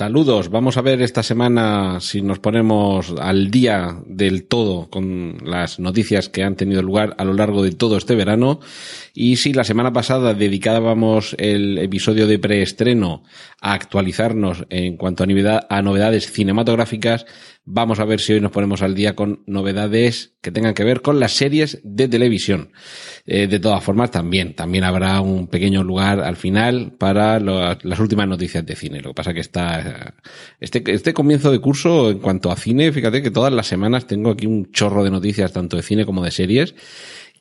[0.00, 5.78] Saludos, vamos a ver esta semana si nos ponemos al día del todo con las
[5.78, 8.60] noticias que han tenido lugar a lo largo de todo este verano.
[9.12, 13.24] Y si la semana pasada dedicábamos el episodio de preestreno
[13.60, 17.26] a actualizarnos en cuanto a, novedad, a novedades cinematográficas,
[17.64, 21.02] Vamos a ver si hoy nos ponemos al día con novedades que tengan que ver
[21.02, 22.72] con las series de televisión.
[23.26, 28.26] Eh, de todas formas, también, también habrá un pequeño lugar al final para las últimas
[28.26, 29.00] noticias de cine.
[29.00, 30.14] Lo que pasa que está,
[30.58, 34.30] este, este comienzo de curso en cuanto a cine, fíjate que todas las semanas tengo
[34.30, 36.74] aquí un chorro de noticias, tanto de cine como de series.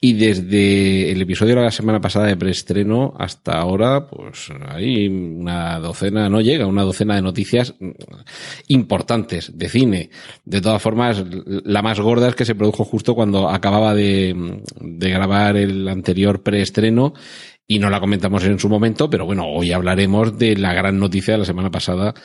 [0.02, 5.78] Y desde el episodio de la semana pasada de preestreno hasta ahora, pues hay una
[5.80, 7.76] docena, no llega, una docena de noticias
[8.68, 10.10] importantes de cine.
[10.46, 15.10] De todas formas, la más gorda es que se produjo justo cuando acababa de, de
[15.10, 17.14] grabar el anterior preestreno
[17.68, 21.34] y no la comentamos en su momento, pero bueno, hoy hablaremos de la gran noticia
[21.34, 22.16] de la semana pasada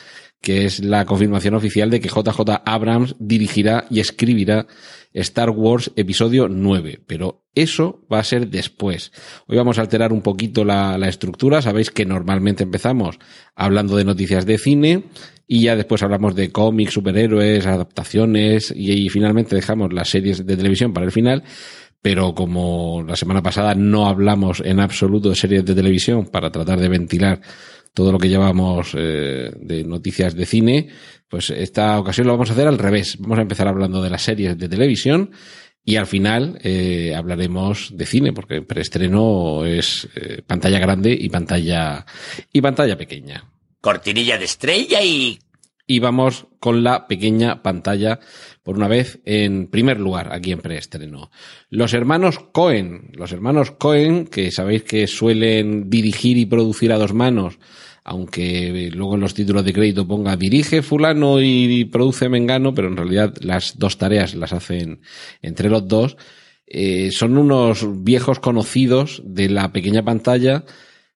[0.45, 4.67] que es la confirmación oficial de que JJ Abrams dirigirá y escribirá
[5.11, 7.01] Star Wars Episodio 9.
[7.07, 9.11] Pero eso va a ser después.
[9.47, 11.63] Hoy vamos a alterar un poquito la, estructura.
[11.63, 13.17] Sabéis que normalmente empezamos
[13.55, 15.05] hablando de noticias de cine
[15.47, 20.93] y ya después hablamos de cómics, superhéroes, adaptaciones y finalmente dejamos las series de televisión
[20.93, 21.43] para el final
[22.05, 26.79] pero como la semana pasada no hablamos en absoluto de series de televisión para tratar
[26.79, 27.41] de ventilar
[27.95, 30.89] todo lo que llevamos eh, de noticias de cine,
[31.27, 33.17] pues esta ocasión lo vamos a hacer al revés.
[33.17, 35.31] Vamos a empezar hablando de las series de televisión
[35.83, 41.29] y al final eh, hablaremos de cine, porque el preestreno es eh, pantalla grande y
[41.29, 42.05] pantalla
[42.51, 43.49] y pantalla pequeña.
[43.79, 45.39] Cortinilla de estrella y
[45.87, 48.19] y vamos con la pequeña pantalla
[48.63, 51.29] por una vez en primer lugar aquí en preestreno.
[51.69, 57.13] Los hermanos Cohen, los hermanos Cohen que sabéis que suelen dirigir y producir a dos
[57.13, 57.59] manos,
[58.03, 62.97] aunque luego en los títulos de crédito ponga dirige fulano y produce mengano, pero en
[62.97, 65.01] realidad las dos tareas las hacen
[65.41, 66.17] entre los dos.
[66.67, 70.65] Eh, son unos viejos conocidos de la pequeña pantalla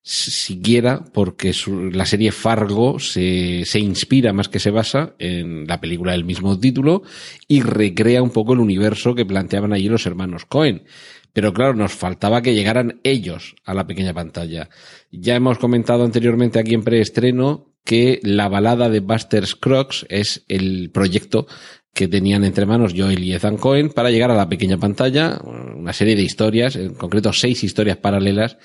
[0.02, 1.52] siquiera porque
[1.92, 6.58] la serie Fargo se, se inspira más que se basa en la película del mismo
[6.58, 7.02] título
[7.46, 10.84] y recrea un poco el universo que planteaban allí los hermanos Cohen.
[11.32, 14.68] Pero claro, nos faltaba que llegaran ellos a la pequeña pantalla.
[15.12, 20.90] Ya hemos comentado anteriormente aquí en preestreno que la balada de Buster Scruggs es el
[20.92, 21.46] proyecto
[21.94, 25.92] que tenían entre manos Joel y Ethan Cohen para llegar a la pequeña pantalla, una
[25.92, 28.58] serie de historias, en concreto seis historias paralelas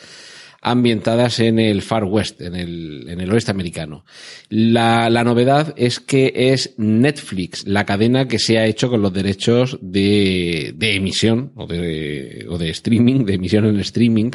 [0.66, 4.03] ambientadas en el Far West, en el, en el oeste americano.
[4.50, 9.14] La, la novedad es que es Netflix, la cadena que se ha hecho con los
[9.14, 14.31] derechos de, de emisión o de, o de streaming, de emisión en streaming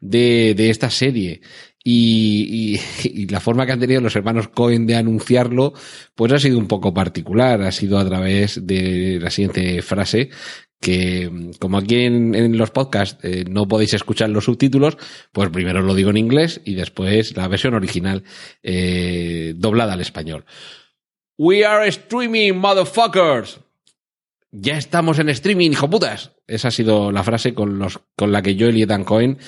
[0.00, 1.42] de, de esta serie.
[1.84, 5.72] Y, y, y, la forma que han tenido los hermanos Cohen de anunciarlo,
[6.16, 7.62] pues ha sido un poco particular.
[7.62, 10.30] Ha sido a través de la siguiente frase
[10.86, 14.96] que como aquí en, los podcasts eh, no podéis escuchar los subtítulos,
[15.32, 18.22] pues primero lo digo en inglés y después la versión original
[18.62, 20.44] eh, doblada al español.
[21.38, 23.58] We are streaming, motherfuckers.
[24.52, 26.30] Ya estamos en streaming, hijo putas.
[26.46, 29.38] Esa ha sido la frase con, la que Joel y Dan Cohen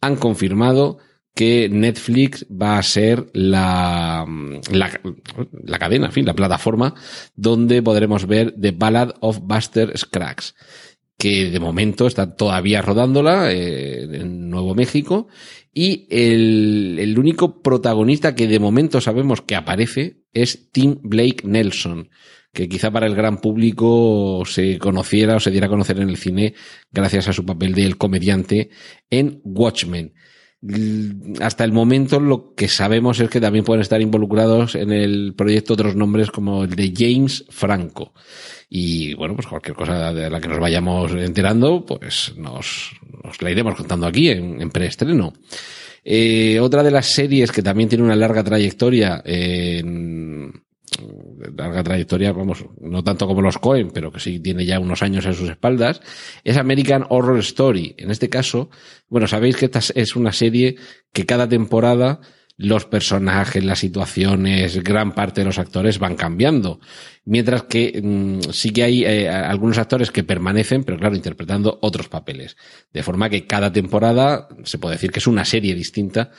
[0.00, 0.98] han confirmado
[1.32, 4.26] que Netflix va a ser la,
[5.78, 6.96] cadena, en fin, la plataforma
[7.36, 10.56] donde podremos ver The Ballad of Buster Scruggs,
[11.18, 15.26] que de momento está todavía rodándola eh, en Nuevo México
[15.74, 22.08] y el, el único protagonista que de momento sabemos que aparece es Tim Blake Nelson
[22.52, 26.16] que quizá para el gran público se conociera o se diera a conocer en el
[26.16, 26.54] cine
[26.92, 28.70] gracias a su papel de el comediante
[29.10, 30.14] en Watchmen
[31.40, 35.74] hasta el momento lo que sabemos es que también pueden estar involucrados en el proyecto
[35.74, 38.12] otros nombres como el de James Franco.
[38.68, 42.92] Y bueno, pues cualquier cosa de la que nos vayamos enterando, pues nos,
[43.24, 45.32] nos la iremos contando aquí en, en preestreno.
[46.04, 50.52] Eh, otra de las series que también tiene una larga trayectoria en,
[51.56, 55.26] larga trayectoria, vamos, no tanto como los Cohen, pero que sí tiene ya unos años
[55.26, 56.00] en sus espaldas,
[56.44, 57.94] es American Horror Story.
[57.98, 58.70] En este caso,
[59.08, 60.76] bueno, sabéis que esta es una serie
[61.12, 62.20] que cada temporada
[62.58, 66.80] los personajes, las situaciones, gran parte de los actores van cambiando.
[67.24, 72.08] Mientras que mm, sí que hay eh, algunos actores que permanecen, pero claro, interpretando otros
[72.08, 72.56] papeles.
[72.92, 76.32] De forma que cada temporada se puede decir que es una serie distinta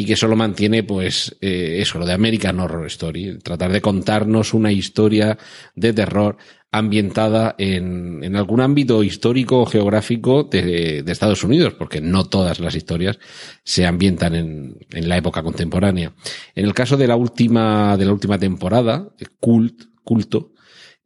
[0.00, 3.36] y que solo mantiene, pues, eh, eso, lo de American Horror Story.
[3.40, 5.36] Tratar de contarnos una historia
[5.74, 6.36] de terror
[6.70, 12.60] ambientada en, en algún ámbito histórico o geográfico de, de, Estados Unidos, porque no todas
[12.60, 13.18] las historias
[13.64, 16.12] se ambientan en, en la época contemporánea.
[16.54, 19.08] En el caso de la última, de la última temporada,
[19.40, 20.52] Cult, culto,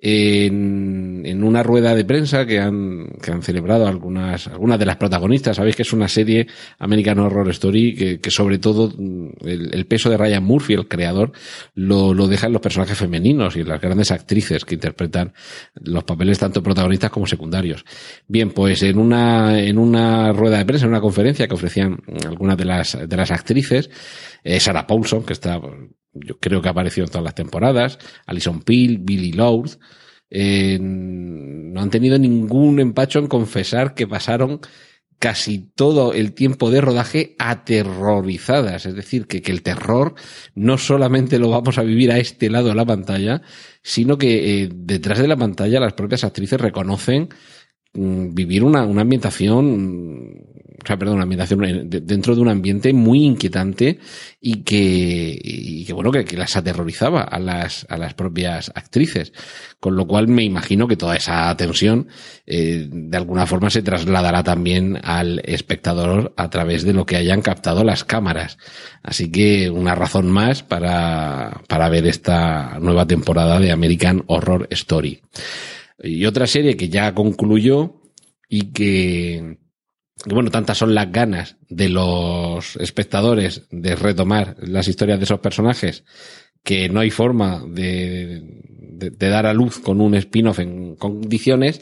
[0.05, 4.97] en, en, una rueda de prensa que han, que han celebrado algunas, algunas de las
[4.97, 5.57] protagonistas.
[5.57, 6.49] Sabéis que es una serie
[6.81, 10.89] American Horror Story que, que sobre todo mm, el, el, peso de Ryan Murphy, el
[10.89, 11.31] creador,
[11.77, 15.35] lo, lo deja en los personajes femeninos y en las grandes actrices que interpretan
[15.75, 17.85] los papeles tanto protagonistas como secundarios.
[18.27, 22.57] Bien, pues en una, en una rueda de prensa, en una conferencia que ofrecían algunas
[22.57, 23.89] de las, de las actrices,
[24.43, 25.61] eh, Sarah Paulson, que está
[26.13, 29.79] yo creo que ha aparecido en todas las temporadas, Alison Peel, Billy Lord,
[30.31, 34.61] eh, no han tenido ningún empacho en confesar que pasaron
[35.19, 38.87] casi todo el tiempo de rodaje aterrorizadas.
[38.87, 40.15] Es decir, que, que el terror
[40.57, 43.41] no solamente lo vamos a vivir a este lado de la pantalla,
[43.83, 47.29] sino que eh, detrás de la pantalla las propias actrices reconocen
[47.95, 50.53] vivir una, una ambientación
[50.83, 53.99] o sea, perdón, una ambientación eh, dentro de un ambiente muy inquietante
[54.41, 59.33] y que, y que bueno, que, que, las aterrorizaba a las, a las propias actrices.
[59.79, 62.09] Con lo cual me imagino que toda esa tensión,
[62.47, 67.43] eh, de alguna forma se trasladará también al espectador a través de lo que hayan
[67.43, 68.59] captado las cámaras.
[69.03, 75.21] Así que una razón más para, para ver esta nueva temporada de American Horror Story.
[75.99, 78.01] Y otra serie que ya concluyó
[78.49, 79.59] y que,
[80.27, 86.05] bueno, tantas son las ganas de los espectadores de retomar las historias de esos personajes
[86.63, 88.41] que no hay forma de,
[88.79, 91.81] de, de dar a luz con un spin-off en condiciones,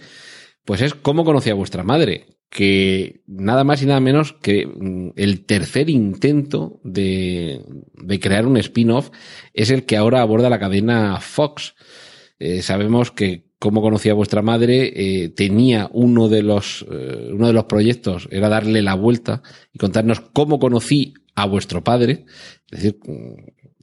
[0.64, 5.10] pues es cómo conocí a vuestra madre, que nada más y nada menos que mm,
[5.16, 7.62] el tercer intento de,
[7.94, 9.10] de crear un spin-off
[9.54, 11.74] es el que ahora aborda la cadena Fox.
[12.38, 17.52] Eh, sabemos que cómo conocía vuestra madre, eh, tenía uno de los eh, uno de
[17.52, 19.42] los proyectos era darle la vuelta
[19.72, 22.24] y contarnos cómo conocí a vuestro padre,
[22.70, 22.98] es decir,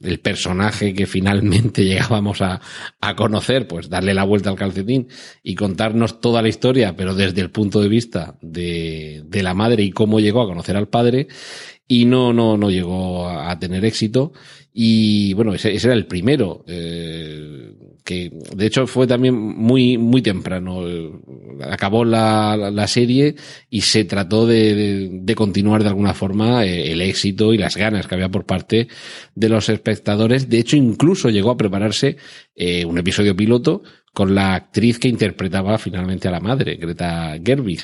[0.02, 2.60] el personaje que finalmente llegábamos a,
[3.00, 5.08] a conocer, pues darle la vuelta al calcetín
[5.44, 9.84] y contarnos toda la historia, pero desde el punto de vista de, de la madre
[9.84, 11.28] y cómo llegó a conocer al padre
[11.88, 14.32] y no, no, no llegó a, tener éxito.
[14.74, 17.72] Y bueno, ese, ese era el primero, eh,
[18.04, 20.82] que de hecho fue también muy, muy temprano.
[21.62, 23.34] Acabó la, la serie
[23.70, 27.76] y se trató de, de, de continuar de alguna forma eh, el éxito y las
[27.76, 28.86] ganas que había por parte
[29.34, 30.48] de los espectadores.
[30.48, 32.18] De hecho, incluso llegó a prepararse
[32.54, 33.82] eh, un episodio piloto
[34.12, 37.80] con la actriz que interpretaba finalmente a la madre, Greta Gerwig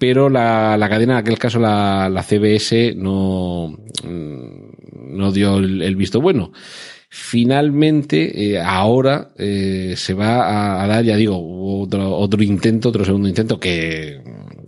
[0.00, 6.22] pero la, la, cadena, en aquel caso la, la CBS, no, no dio el, visto
[6.22, 6.52] bueno.
[7.10, 11.36] Finalmente, eh, ahora eh, se va a, a, dar, ya digo,
[11.82, 14.22] otro, otro intento, otro segundo intento que,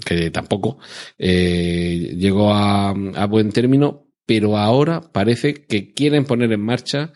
[0.04, 0.76] que tampoco
[1.18, 7.14] eh, llegó a, a buen término, pero ahora parece que quieren poner en marcha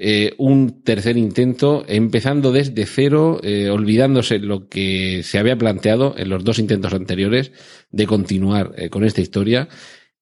[0.00, 6.28] eh, un tercer intento, empezando desde cero, eh, olvidándose lo que se había planteado en
[6.28, 7.50] los dos intentos anteriores
[7.90, 9.68] de continuar eh, con esta historia.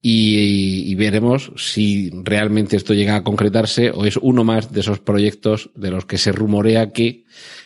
[0.01, 5.01] Y, y, veremos si realmente esto llega a concretarse o es uno más de esos
[5.01, 7.25] proyectos de los que se rumorea que,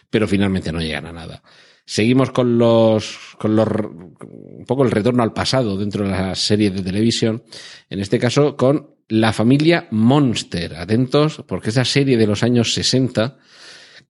[0.09, 1.43] pero finalmente no llegan a nada.
[1.90, 6.70] Seguimos con los, con los, un poco el retorno al pasado dentro de la serie
[6.70, 7.42] de televisión.
[7.88, 10.76] En este caso con la familia Monster.
[10.76, 13.38] Atentos, porque esa serie de los años 60,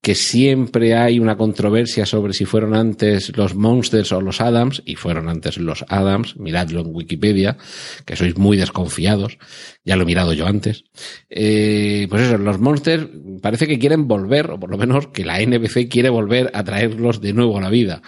[0.03, 4.97] que siempre hay una controversia sobre si fueron antes los Monsters o los Adams, y
[4.97, 7.59] fueron antes los Adams, miradlo en Wikipedia,
[8.07, 9.39] que sois muy desconfiados,
[9.85, 10.85] ya lo he mirado yo antes.
[11.29, 13.09] Eh, pues eso, los Monsters
[13.43, 17.21] parece que quieren volver, o por lo menos que la NBC quiere volver a traerlos
[17.21, 18.03] de nuevo a la vida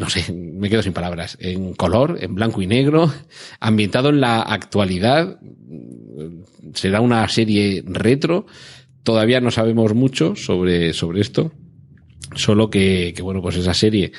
[0.00, 3.12] no sé, me quedo sin palabras, en color, en blanco y negro,
[3.60, 5.38] ambientado en la actualidad.
[6.74, 8.46] Será una serie retro.
[9.02, 11.52] Todavía no sabemos mucho sobre, sobre esto.
[12.34, 14.12] Solo que, bueno, pues esa serie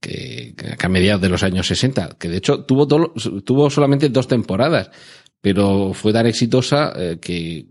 [0.00, 4.90] que, a mediados de los años 60, que de hecho tuvo, tuvo solamente dos temporadas,
[5.40, 7.66] pero fue tan exitosa eh, que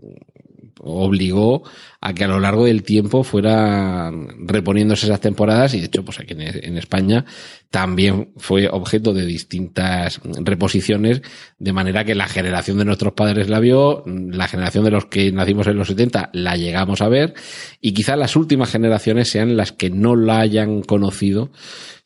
[0.80, 1.64] obligó
[2.02, 6.20] a que a lo largo del tiempo fuera reponiéndose esas temporadas y de hecho pues
[6.20, 7.26] aquí en, España
[7.70, 11.22] también fue objeto de distintas reposiciones
[11.60, 15.32] de manera que la generación de nuestros padres la vio, la generación de los que
[15.32, 17.34] nacimos en los 70 la llegamos a ver
[17.82, 21.52] y quizá las últimas generaciones sean las que no la hayan conocido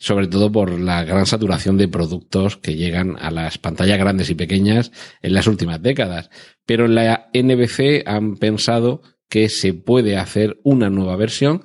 [0.02, 4.36] sobre todo por la gran saturación de productos que llegan a las pantallas grandes y
[4.36, 4.92] pequeñas
[5.22, 6.32] en las últimas décadas.
[6.66, 11.64] Pero en la NBC han pensado que se puede hacer una nueva versión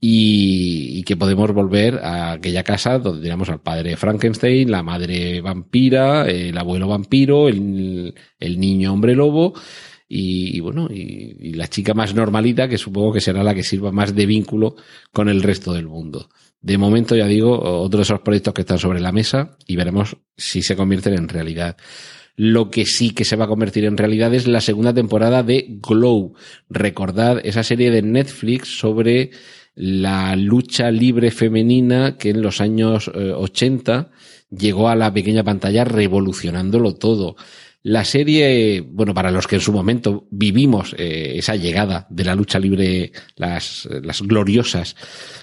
[0.00, 6.26] y, que podemos volver a aquella casa donde teníamos al padre Frankenstein, la madre vampira,
[6.26, 9.54] el abuelo vampiro, el, niño hombre lobo
[10.08, 13.90] y, bueno, y, y, la chica más normalita que supongo que será la que sirva
[13.90, 14.76] más de vínculo
[15.12, 16.28] con el resto del mundo.
[16.60, 20.16] De momento, ya digo, otro de esos proyectos que están sobre la mesa y veremos
[20.36, 21.76] si se convierten en realidad.
[22.34, 25.66] Lo que sí que se va a convertir en realidad es la segunda temporada de
[25.80, 26.34] Glow.
[26.68, 29.30] Recordad esa serie de Netflix sobre
[29.80, 35.84] la lucha libre femenina que en los años 80 eh, llegó a la pequeña pantalla
[35.84, 37.36] revolucionándolo todo.
[37.84, 42.34] La serie, bueno, para los que en su momento vivimos eh, esa llegada de la
[42.34, 44.96] lucha libre, las, las gloriosas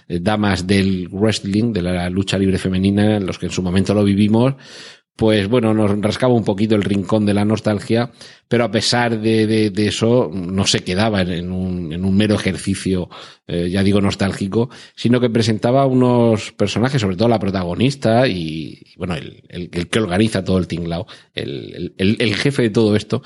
[0.09, 4.03] eh, damas del wrestling, de la lucha libre femenina, los que en su momento lo
[4.03, 4.55] vivimos,
[5.15, 8.11] pues bueno, nos rascaba un poquito el rincón de la nostalgia,
[8.49, 13.09] pero a pesar de, eso no se quedaba en un, en un mero ejercicio,
[13.47, 19.15] eh, ya digo, nostálgico, sino que presentaba unos personajes, sobre todo la protagonista y, bueno,
[19.15, 23.21] el, que organiza todo el tinglao, el, el, el, jefe de todo esto,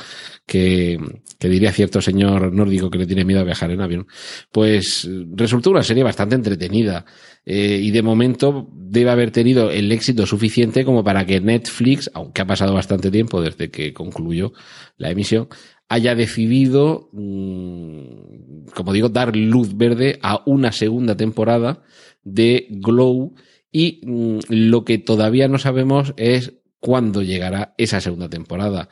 [0.45, 0.99] que,
[1.39, 4.07] que diría cierto señor nórdico que le tiene miedo a viajar en avión,
[4.51, 7.05] pues resultó una serie bastante entretenida.
[7.51, 12.43] Eh, y de momento debe haber tenido el éxito suficiente como para que Netflix, aunque
[12.43, 14.53] ha pasado bastante tiempo desde que concluyó
[14.97, 15.47] la emisión,
[15.87, 21.81] haya decidido, mm, como digo, dar luz verde a una segunda temporada
[22.23, 23.33] de Glow
[23.71, 28.89] y mm, lo que todavía no sabemos es cuándo llegará esa segunda temporada.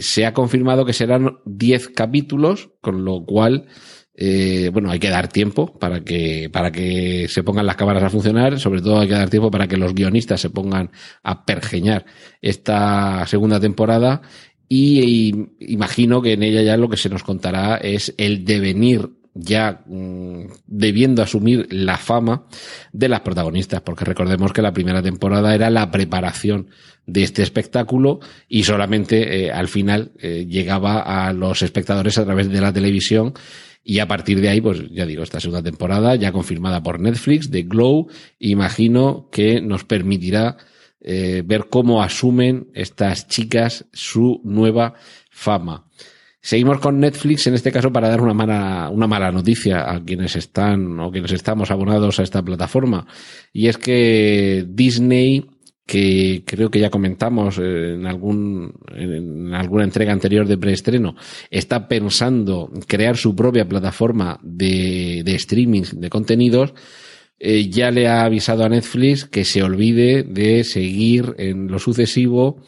[0.00, 3.66] Se ha confirmado que serán 10 capítulos, con lo cual
[4.20, 8.10] eh, bueno, hay que dar tiempo para que, para que se pongan las cámaras a
[8.10, 8.58] funcionar.
[8.58, 10.90] Sobre todo hay que dar tiempo para que los guionistas se pongan
[11.22, 12.04] a pergeñar
[12.42, 14.22] esta segunda temporada.
[14.68, 19.84] Y, imagino que en ella ya lo que se nos contará es el devenir ya
[19.86, 22.46] mm, debiendo asumir la fama
[22.92, 26.70] de las protagonistas, porque recordemos que la primera temporada era la preparación
[27.06, 32.50] de este espectáculo y solamente eh, al final eh, llegaba a los espectadores a través
[32.50, 33.32] de la televisión
[33.90, 37.50] y a partir de ahí, pues ya digo, esta segunda temporada, ya confirmada por Netflix,
[37.50, 40.58] de Glow, imagino que nos permitirá
[41.00, 44.92] eh, ver cómo asumen estas chicas su nueva
[45.30, 45.86] fama.
[46.42, 50.36] Seguimos con Netflix, en este caso para dar una mala, una mala noticia a quienes
[50.36, 53.06] están o quienes estamos abonados a esta plataforma.
[53.54, 55.46] Y es que Disney
[55.88, 61.16] que creo que ya comentamos en algún en alguna entrega anterior de preestreno,
[61.50, 66.74] está pensando crear su propia plataforma de, de streaming de contenidos,
[67.38, 72.62] eh, ya le ha avisado a Netflix que se olvide de seguir en lo sucesivo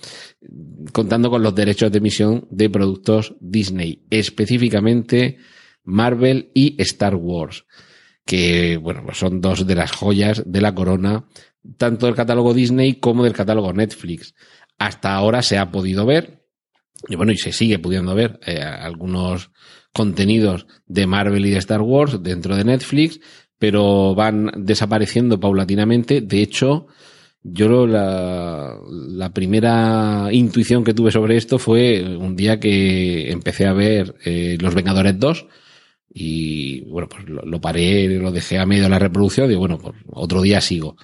[0.94, 5.36] contando con los derechos de emisión de productos Disney, específicamente
[5.84, 7.66] Marvel y Star Wars,
[8.24, 11.26] que bueno, pues son dos de las joyas de la corona
[11.76, 14.34] tanto del catálogo Disney como del catálogo Netflix.
[14.78, 16.44] Hasta ahora se ha podido ver,
[17.08, 19.50] y bueno, y se sigue pudiendo ver eh, algunos
[19.92, 23.20] contenidos de Marvel y de Star Wars dentro de Netflix,
[23.58, 26.20] pero van desapareciendo paulatinamente.
[26.20, 26.86] De hecho,
[27.42, 33.72] yo la, la primera intuición que tuve sobre esto fue un día que empecé a
[33.72, 35.46] ver eh, Los Vengadores 2,
[36.12, 39.78] y bueno, pues lo, lo, paré, lo dejé a medio de la reproducción, digo, bueno,
[39.78, 40.96] pues otro día sigo.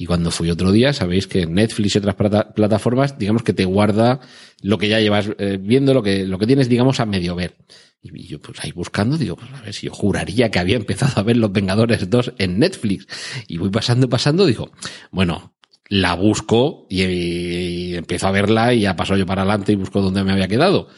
[0.00, 2.14] Y cuando fui otro día, sabéis que Netflix y otras
[2.54, 4.20] plataformas, digamos que te guarda
[4.62, 7.56] lo que ya llevas eh, viendo, lo que, lo que tienes, digamos, a medio ver.
[8.00, 11.20] Y yo, pues ahí buscando, digo, pues a ver si yo juraría que había empezado
[11.20, 13.08] a ver Los Vengadores 2 en Netflix.
[13.48, 14.70] Y voy pasando, pasando, digo,
[15.10, 15.54] bueno,
[15.88, 20.22] la busco y, empiezo a verla y ya paso yo para adelante y busco dónde
[20.22, 20.88] me había quedado.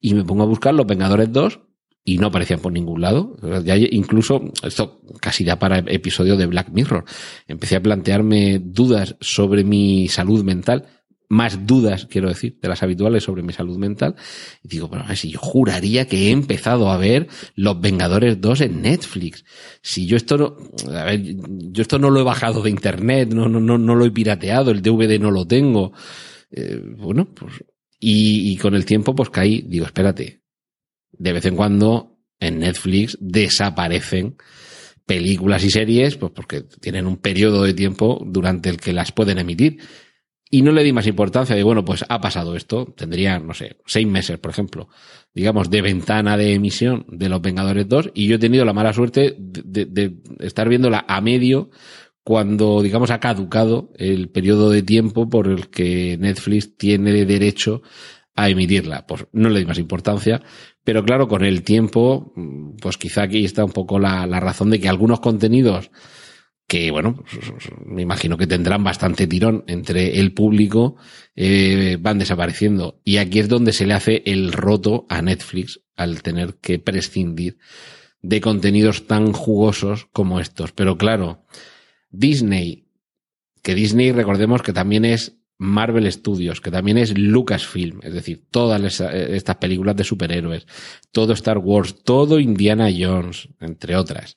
[0.00, 1.58] Y me pongo a buscar Los Vengadores 2
[2.08, 3.36] y no aparecían por ningún lado.
[3.90, 7.04] Incluso, esto casi ya para episodio de Black Mirror,
[7.46, 10.86] empecé a plantearme dudas sobre mi salud mental,
[11.28, 14.16] más dudas, quiero decir, de las habituales sobre mi salud mental.
[14.62, 18.40] Y digo, bueno, a ver si yo juraría que he empezado a ver Los Vengadores
[18.40, 19.44] 2 en Netflix.
[19.82, 20.56] Si yo esto no,
[20.96, 24.06] a ver, yo esto no lo he bajado de internet, no, no, no, no lo
[24.06, 25.92] he pirateado, el DVD no lo tengo.
[26.50, 27.52] Eh, bueno, pues,
[28.00, 30.40] y con el tiempo pues caí, digo, espérate,
[31.18, 34.36] de vez en cuando en Netflix desaparecen
[35.06, 39.38] películas y series, pues porque tienen un periodo de tiempo durante el que las pueden
[39.38, 39.78] emitir.
[40.50, 42.94] Y no le di más importancia de, bueno, pues ha pasado esto.
[42.96, 44.88] Tendría, no sé, seis meses, por ejemplo,
[45.34, 48.12] digamos, de ventana de emisión de Los Vengadores 2.
[48.14, 51.70] Y yo he tenido la mala suerte de, de, de estar viéndola a medio
[52.22, 57.82] cuando, digamos, ha caducado el periodo de tiempo por el que Netflix tiene derecho
[58.38, 59.04] a emitirla.
[59.04, 60.40] Pues no le di más importancia,
[60.84, 62.32] pero claro, con el tiempo,
[62.80, 65.90] pues quizá aquí está un poco la, la razón de que algunos contenidos
[66.68, 67.24] que, bueno,
[67.84, 70.96] me imagino que tendrán bastante tirón entre el público,
[71.34, 73.00] eh, van desapareciendo.
[73.04, 77.58] Y aquí es donde se le hace el roto a Netflix al tener que prescindir
[78.20, 80.72] de contenidos tan jugosos como estos.
[80.72, 81.46] Pero claro,
[82.10, 82.86] Disney,
[83.62, 89.00] que Disney recordemos que también es Marvel Studios, que también es Lucasfilm, es decir, todas
[89.00, 90.66] estas películas de superhéroes,
[91.10, 94.36] todo Star Wars, todo Indiana Jones, entre otras.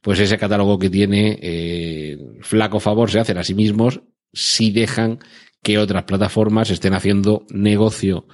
[0.00, 4.02] Pues ese catálogo que tiene, eh, flaco favor se hacen a sí mismos
[4.32, 5.18] si dejan
[5.62, 8.26] que otras plataformas estén haciendo negocio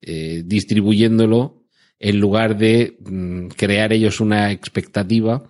[0.00, 1.62] eh, distribuyéndolo
[1.98, 5.44] en lugar de mm, crear ellos una expectativa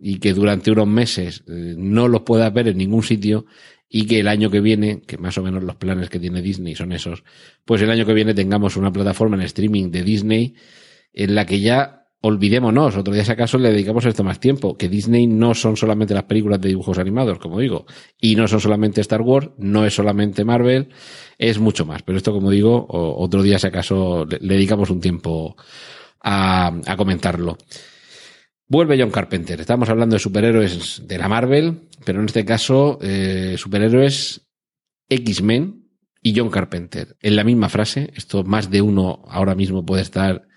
[0.00, 3.46] y que durante unos meses eh, no los puedas ver en ningún sitio
[3.94, 6.74] y que el año que viene, que más o menos los planes que tiene Disney
[6.74, 7.24] son esos,
[7.66, 10.54] pues el año que viene tengamos una plataforma en streaming de Disney
[11.12, 14.88] en la que ya olvidémonos, otro día si acaso le dedicamos esto más tiempo, que
[14.88, 17.84] Disney no son solamente las películas de dibujos animados, como digo,
[18.18, 20.88] y no son solamente Star Wars, no es solamente Marvel,
[21.36, 22.02] es mucho más.
[22.02, 25.54] Pero esto, como digo, otro día si acaso le dedicamos un tiempo
[26.22, 27.58] a, a comentarlo.
[28.72, 29.60] Vuelve John Carpenter.
[29.60, 34.48] Estamos hablando de superhéroes de la Marvel, pero en este caso eh, superhéroes
[35.10, 35.90] X-Men
[36.22, 37.18] y John Carpenter.
[37.20, 40.48] En la misma frase, esto más de uno ahora mismo puede estar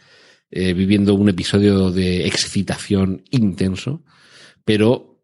[0.50, 4.06] eh, viviendo un episodio de excitación intenso,
[4.64, 5.22] pero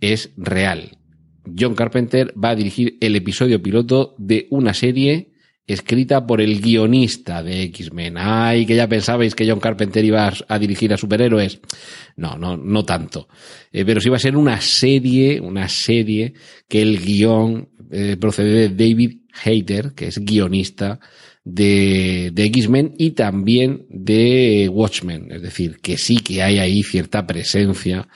[0.00, 0.98] es real.
[1.56, 5.33] John Carpenter va a dirigir el episodio piloto de una serie
[5.66, 8.16] escrita por el guionista de X-Men.
[8.18, 11.60] Ay, que ya pensabais que John Carpenter iba a, dirigir a superhéroes.
[12.16, 13.28] No, no, no tanto.
[13.72, 16.34] Eh, pero sí va a ser una serie, una serie
[16.68, 21.00] que el guion eh, procede de David Hayter, que es guionista
[21.44, 25.30] de, de X-Men y también de Watchmen.
[25.30, 28.08] Es decir, que sí que hay ahí cierta presencia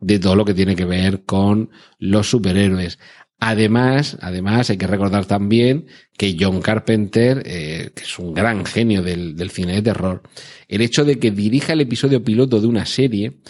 [0.00, 2.98] de todo lo que tiene que ver con los superhéroes.
[3.40, 9.02] Además, además hay que recordar también que John Carpenter, eh, que es un gran genio
[9.02, 10.22] del, cine de terror,
[10.68, 13.40] el hecho de que dirija el episodio piloto de una serie,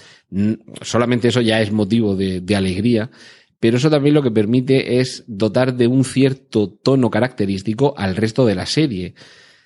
[0.83, 3.11] solamente eso ya es motivo de, de alegría,
[3.61, 8.44] pero eso también lo que permite es dotar de un cierto tono característico al resto
[8.44, 9.14] de la serie.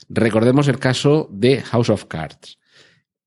[0.09, 2.59] Recordemos el caso de House of Cards.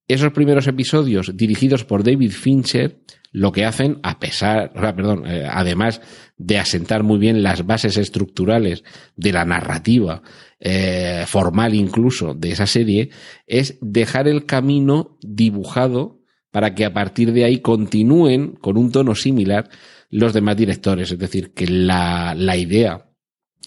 [0.08, 3.00] Esos primeros episodios dirigidos por David Fincher
[3.32, 6.02] lo que hacen, a pesar, perdón, eh, además
[6.44, 8.84] de asentar muy bien las bases estructurales
[9.16, 10.24] de la narrativa,
[10.60, 13.12] eh, formal incluso, de esa serie,
[13.46, 19.14] es dejar el camino dibujado para que a partir de ahí continúen con un tono
[19.14, 19.70] similar
[20.10, 21.12] los demás directores.
[21.12, 23.12] Es decir, que la, la idea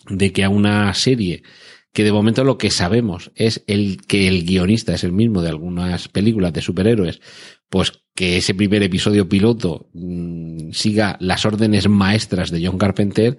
[0.09, 1.43] de que a una serie
[1.93, 5.51] que de momento lo que sabemos es el que el guionista es el mismo de
[5.51, 7.21] algunas películas de superhéroes,
[7.69, 13.39] pues que ese primer episodio piloto mmm, siga las órdenes maestras de John Carpenter,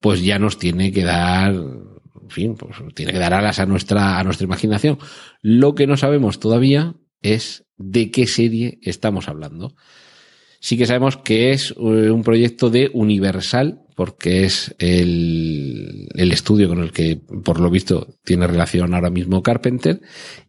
[0.00, 4.18] pues ya nos tiene que dar, en fin, pues tiene que dar alas a nuestra,
[4.18, 4.98] a nuestra imaginación.
[5.42, 9.74] Lo que no sabemos todavía es de qué serie estamos hablando.
[10.60, 16.68] Sí que sabemos que es eh, un proyecto de Universal, porque es el, el, estudio
[16.68, 20.00] con el que, por lo visto, tiene relación ahora mismo Carpenter.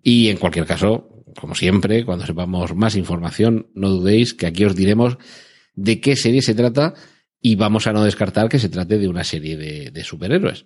[0.02, 4.76] Y en cualquier caso, como siempre, cuando sepamos más información, no dudéis que aquí os
[4.76, 5.18] diremos
[5.76, 6.94] de qué serie se trata
[7.42, 10.66] y vamos a no descartar que se trate de una serie de, superhéroes.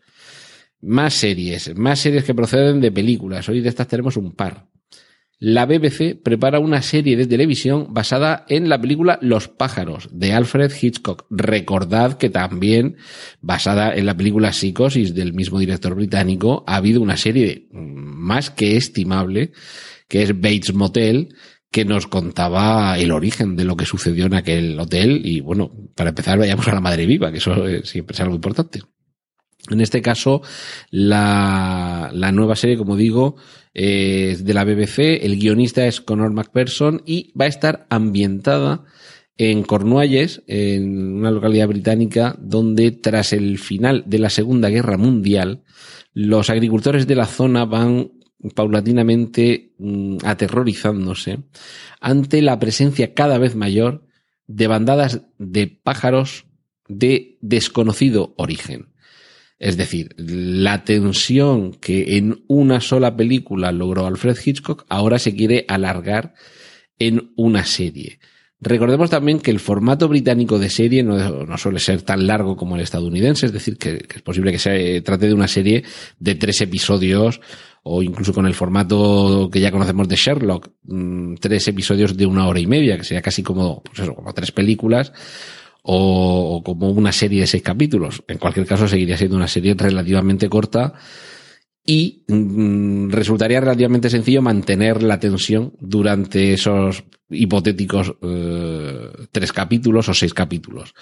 [0.81, 3.47] Más series, más series que proceden de películas.
[3.47, 4.67] Hoy de estas tenemos un par.
[5.39, 10.71] La BBC prepara una serie de televisión basada en la película Los pájaros de Alfred
[10.81, 11.25] Hitchcock.
[11.29, 12.97] Recordad que también,
[13.41, 18.77] basada en la película Psicosis del mismo director británico, ha habido una serie más que
[18.77, 19.51] estimable
[20.07, 21.35] que es Bates Motel,
[21.71, 25.21] que nos contaba el origen de lo que sucedió en aquel hotel.
[25.25, 28.81] Y bueno, para empezar, vayamos a la madre viva, que eso siempre es algo importante.
[29.69, 30.41] En este caso,
[30.91, 33.37] la, la nueva serie, como digo,
[33.73, 35.23] es de la BBC.
[35.23, 38.83] El guionista es Conor McPherson y va a estar ambientada
[39.37, 45.63] en Cornualles, en una localidad británica, donde tras el final de la Segunda Guerra Mundial,
[46.13, 48.11] los agricultores de la zona van
[48.55, 51.39] paulatinamente mm, aterrorizándose
[52.01, 54.05] ante la presencia cada vez mayor
[54.47, 56.45] de bandadas de pájaros
[56.87, 58.93] de desconocido origen.
[59.59, 65.65] Es decir, la tensión que en una sola película logró Alfred Hitchcock ahora se quiere
[65.69, 66.33] alargar
[66.99, 68.19] en una serie.
[68.59, 72.81] Recordemos también que el formato británico de serie no, suele ser tan largo como el
[72.81, 75.83] estadounidense, es decir, que, es posible que se trate de una serie
[76.19, 77.41] de tres episodios
[77.83, 82.47] o incluso con el formato que ya conocemos de Sherlock, mm, tres episodios de una
[82.47, 85.11] hora y media, que sería casi como, pues eso, como tres películas
[85.83, 88.23] o, como una serie de seis capítulos.
[88.27, 90.93] En cualquier caso, seguiría siendo una serie relativamente corta
[91.85, 100.13] y mm, resultaría relativamente sencillo mantener la tensión durante esos hipotéticos eh, tres capítulos o
[100.13, 100.93] seis capítulos.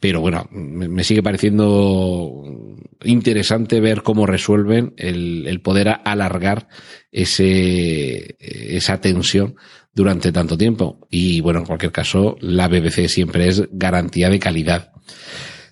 [0.00, 2.69] Pero bueno, me, sigue pareciendo
[3.04, 6.68] interesante ver cómo resuelven el, el poder alargar
[7.10, 9.56] ese, esa tensión
[9.94, 11.06] durante tanto tiempo.
[11.10, 14.92] Y bueno, en cualquier caso, la BBC siempre es garantía de calidad.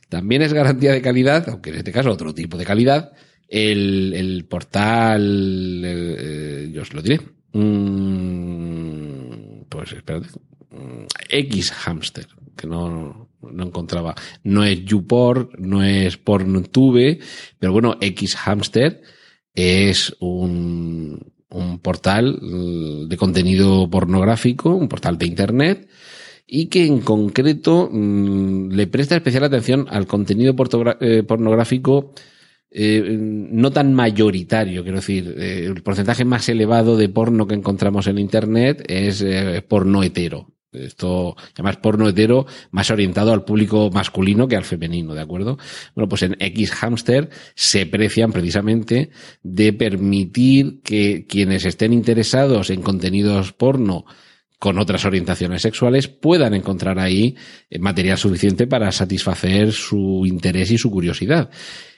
[0.09, 3.13] También es garantía de calidad, aunque en este caso otro tipo de calidad,
[3.49, 7.21] el, el portal, eh, yo os lo diré.
[7.53, 9.29] Mm,
[9.69, 10.29] pues espérate.
[10.71, 14.15] Mm, X Hamster, que no, no encontraba.
[14.43, 17.21] No es YouPorn, no es PornTube,
[17.59, 19.03] pero bueno, X Hamster
[19.55, 21.33] es un,
[21.83, 25.89] portal mm, de contenido pornográfico, un portal de internet,
[26.47, 30.55] y que en concreto le presta especial atención al contenido
[31.01, 32.15] eh, pornográfico
[32.71, 38.07] eh, no tan mayoritario, quiero decir, eh, el porcentaje más elevado de porno que encontramos
[38.07, 39.25] en Internet es
[39.69, 40.58] porno hetero.
[40.73, 45.59] Esto, además, porno hetero más orientado al público masculino que al femenino, ¿de acuerdo?
[45.95, 49.11] Bueno, pues en X Hamster se precian precisamente
[49.43, 54.05] de permitir que quienes estén interesados en contenidos porno
[54.59, 57.37] con otras orientaciones sexuales puedan encontrar ahí
[57.79, 61.49] material suficiente para satisfacer su interés y su curiosidad.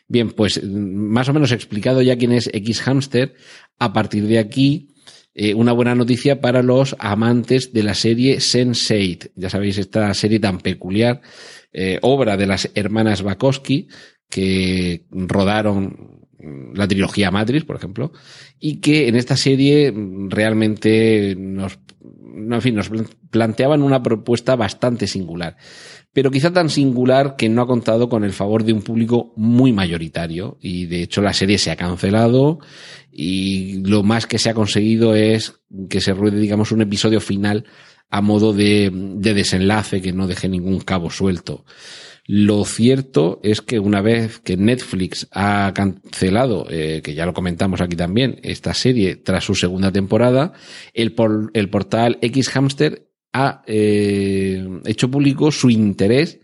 [0.07, 3.35] Bien, pues más o menos explicado ya quién es X Hamster,
[3.79, 4.89] a partir de aquí,
[5.35, 9.31] eh, una buena noticia para los amantes de la serie Sense8.
[9.37, 11.21] Ya sabéis, esta serie tan peculiar,
[11.73, 13.89] eh, obra de las hermanas Bakowski,
[14.29, 16.21] que rodaron
[16.75, 18.13] la trilogía Matrix, por ejemplo,
[18.59, 19.93] y que en esta serie
[20.29, 21.79] realmente nos,
[22.51, 22.91] en fin, nos
[23.31, 25.57] planteaban una propuesta bastante singular
[26.13, 29.73] pero quizá tan singular que no ha contado con el favor de un público muy
[29.73, 32.59] mayoritario y de hecho la serie se ha cancelado
[33.13, 37.65] y lo más que se ha conseguido es que se ruede digamos un episodio final
[38.11, 41.65] a modo de, desenlace que no deje ningún cabo suelto.
[42.27, 47.81] Lo cierto es que una vez que Netflix ha cancelado, eh, que ya lo comentamos
[47.81, 50.53] aquí también, esta serie tras su segunda temporada,
[50.95, 51.15] el,
[51.55, 56.41] el portal X Hamster ha eh, hecho público su interés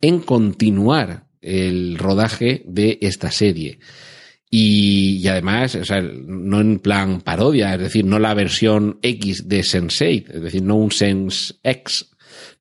[0.00, 3.78] en continuar el rodaje de esta serie.
[4.52, 5.78] Y, además,
[6.26, 10.74] no en plan parodia, es decir, no la versión X de Sense8, es decir, no
[10.74, 12.10] un Sense X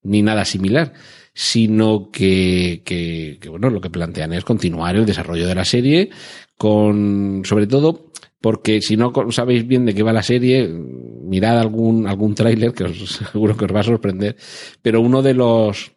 [0.03, 0.93] ni nada similar,
[1.41, 6.09] sino que, que, que, bueno, lo que plantean es continuar el desarrollo de la serie
[6.57, 12.07] con, sobre todo, porque si no sabéis bien de qué va la serie, mirad algún,
[12.07, 14.35] algún tráiler que os, seguro que os va a sorprender,
[14.81, 15.93] pero uno de los,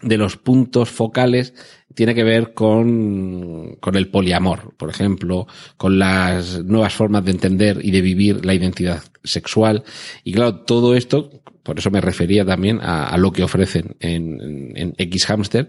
[0.00, 1.54] de los puntos focales
[1.96, 7.80] tiene que ver con, con el poliamor, por ejemplo, con las nuevas formas de entender
[7.82, 9.82] y de vivir la identidad sexual.
[10.22, 11.30] Y claro, todo esto,
[11.68, 15.68] por eso me refería también a, lo que ofrecen en, X Hamster,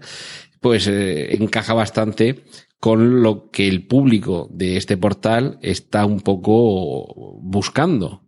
[0.58, 2.42] pues eh, encaja bastante
[2.78, 8.22] con lo que el público de este portal está un poco buscando.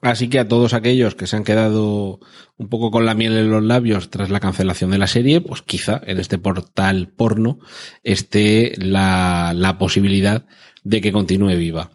[0.00, 2.18] Así que a todos aquellos que se han quedado
[2.56, 5.62] un poco con la miel en los labios tras la cancelación de la serie, pues
[5.62, 7.60] quizá en este portal porno
[8.02, 10.44] esté la posibilidad
[10.82, 11.92] de que continúe viva.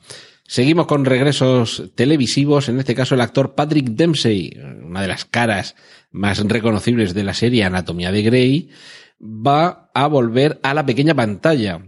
[0.48, 5.76] Seguimos con regresos televisivos, en este caso el actor Patrick Dempsey, una de las caras
[6.10, 8.70] más reconocibles de la serie Anatomía de Grey,
[9.22, 11.82] va a volver a la pequeña pantalla.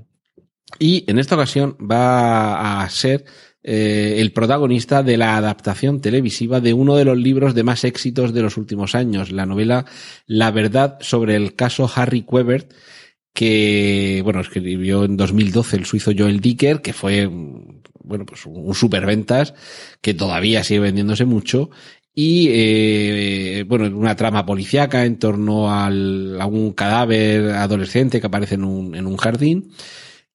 [0.78, 3.24] Y en esta ocasión va a ser
[3.63, 8.34] eh, el protagonista de la adaptación televisiva de uno de los libros de más éxitos
[8.34, 9.86] de los últimos años, la novela
[10.28, 12.74] La verdad sobre el caso Harry Quebert,
[13.34, 17.30] que, bueno, escribió en 2012 el suizo Joel Dicker, que fue,
[18.03, 19.53] bueno, pues un superventas,
[20.01, 21.69] que todavía sigue vendiéndose mucho,
[22.21, 28.55] y eh, bueno, una trama policíaca en torno al, a un cadáver adolescente que aparece
[28.55, 29.71] en un, en un jardín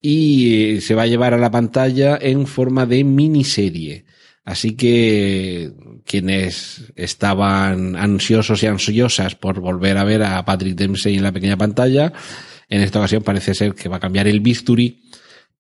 [0.01, 4.07] y eh, se va a llevar a la pantalla en forma de miniserie.
[4.45, 5.73] Así que
[6.05, 11.57] quienes estaban ansiosos y ansiosas por volver a ver a Patrick Dempsey en la pequeña
[11.57, 12.13] pantalla,
[12.69, 15.04] en esta ocasión parece ser que va a cambiar el bisturí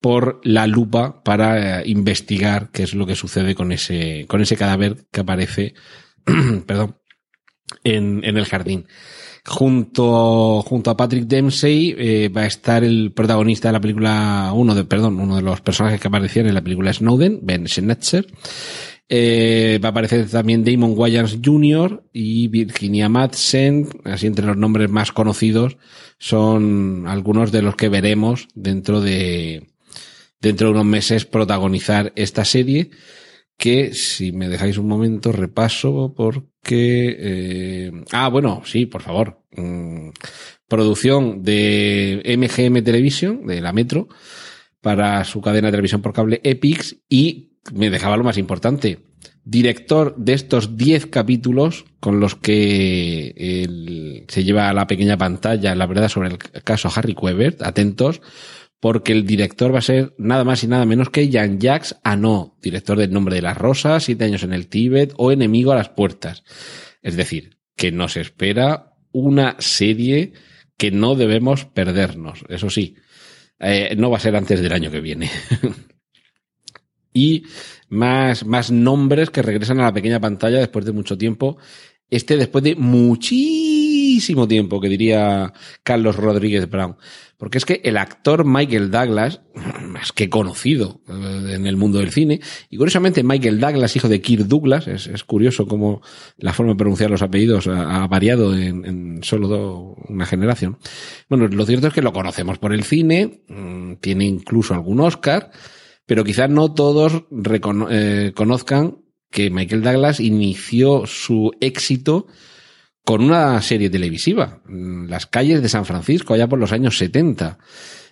[0.05, 4.55] por la lupa para eh, investigar qué es lo que sucede con ese, con ese
[4.55, 5.73] cadáver que aparece,
[6.67, 6.99] perdón,
[7.85, 8.87] en, en el jardín.
[9.47, 14.75] Junto, junto a Patrick Dempsey eh, va a estar el protagonista de la película, uno
[14.75, 18.27] de, perdón, uno de los personajes que aparecían en la película Snowden, Ben Schnetzer.
[19.09, 22.05] Eh, va a aparecer también Damon Wayans Jr.
[22.13, 25.79] y Virginia Madsen, así entre los nombres más conocidos,
[26.19, 29.74] son algunos de los que veremos dentro de,
[30.45, 32.91] dentro de unos meses protagonizar esta serie
[33.57, 40.11] que si me dejáis un momento repaso porque eh, ah bueno sí por favor mm,
[40.69, 44.09] producción de MGM Television de la Metro
[44.83, 48.99] para su cadena de televisión por cable Epix y me dejaba lo más importante
[49.45, 55.87] director de estos 10 capítulos con los que se lleva a la pequeña pantalla la
[55.87, 58.21] verdad sobre el caso Harry Quebert atentos
[58.85, 62.99] porque el director va a ser nada más y nada menos que Jean-Jacques Anot, director
[62.99, 66.45] del Nombre de las Rosas, Siete años en el Tíbet o Enemigo a las Puertas.
[67.01, 70.35] Es decir, que nos espera una serie
[70.77, 72.45] que no debemos perdernos.
[72.51, 72.97] Eso sí,
[73.59, 75.31] eh, no va a ser antes del año que viene.
[77.15, 77.45] y
[77.89, 81.57] más, más nombres que regresan a la pequeña pantalla después de mucho tiempo.
[82.11, 86.99] Este después de muchísimo tiempo, que diría Carlos Rodríguez Brown.
[87.37, 89.43] Porque es que el actor Michael Douglas,
[89.83, 94.21] más que conocido eh, en el mundo del cine, y curiosamente Michael Douglas, hijo de
[94.21, 96.03] Kirk Douglas, es, curioso cómo
[96.37, 100.79] la forma de pronunciar los apellidos ha, variado en, solo una generación.
[101.29, 105.51] Bueno, lo cierto es que lo conocemos por el cine, mm, tiene incluso algún Oscar,
[106.07, 107.25] pero quizás no todos
[107.91, 108.99] eh, conozcan
[109.31, 112.27] que Michael Douglas inició su éxito
[113.05, 117.59] con una serie televisiva, Las calles de San Francisco, allá por los años 70.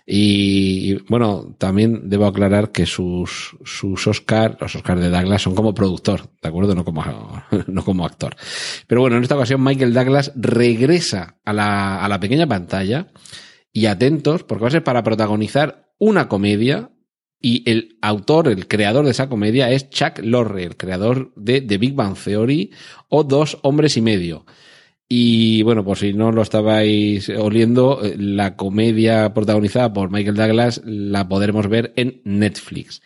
[0.05, 5.73] Y, bueno, también debo aclarar que sus, sus Oscar, los Oscars de Douglas son como
[5.73, 6.75] productor, ¿de acuerdo?
[6.75, 7.03] No como,
[7.67, 8.35] no como actor.
[8.85, 13.07] Pero bueno, en esta ocasión Michael Douglas regresa a la, a la pequeña pantalla
[13.71, 16.91] y atentos, porque va a ser para protagonizar una comedia
[17.39, 21.77] y el autor, el creador de esa comedia es Chuck Lorre, el creador de The
[21.77, 22.71] Big Bang Theory
[23.09, 24.45] o Dos Hombres y Medio.
[25.15, 30.81] Y bueno, por si no lo estabais oliendo, eh, la comedia protagonizada por Michael Douglas
[30.85, 33.03] la podremos ver en Netflix.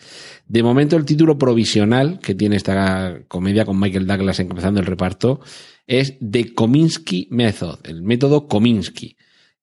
[0.48, 5.41] De momento el título provisional que tiene esta comedia con Michael Douglas encabezando el reparto
[5.86, 9.17] es The Kominsky Method, el método Kominsky.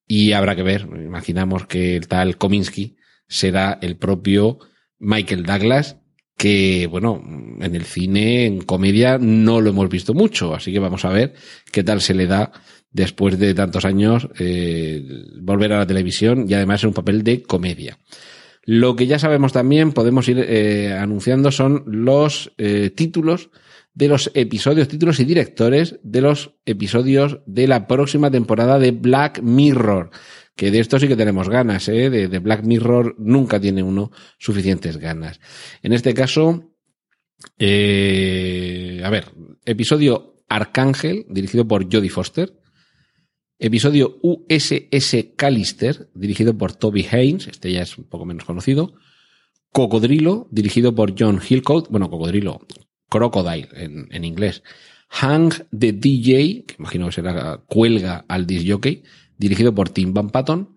[0.07, 4.59] Y habrá que ver, imaginamos que el tal Kominsky será el propio
[4.99, 5.97] Michael Douglas
[6.37, 7.23] que, bueno,
[7.61, 11.35] en el cine, en comedia, no lo hemos visto mucho, así que vamos a ver
[11.71, 12.53] qué tal se le da
[12.91, 15.05] después de tantos años eh,
[15.41, 17.99] volver a la televisión y además en un papel de comedia.
[18.65, 23.51] Lo que ya sabemos también, podemos ir eh, anunciando, son los eh, títulos
[23.93, 29.41] de los episodios, títulos y directores de los episodios de la próxima temporada de Black
[29.43, 30.11] Mirror
[30.57, 32.11] que de esto sí que tenemos ganas, ¿eh?
[32.11, 35.41] De, Black Mirror nunca tiene uno suficientes ganas.
[35.83, 36.75] En este caso,
[37.59, 39.33] eh, a ver,
[39.65, 42.53] episodio Arcángel, dirigido por Jodie Foster.
[43.59, 48.95] Episodio USS Callister, dirigido por Toby Haynes, este ya es un poco menos conocido.
[49.71, 52.67] Cocodrilo, dirigido por John Hillcoat, bueno, Cocodrilo,
[53.09, 54.63] Crocodile en, en inglés.
[55.09, 59.05] Hang the DJ, que imagino que será cuelga al disc jockey,
[59.39, 60.69] dirigido por Tim Van Patten,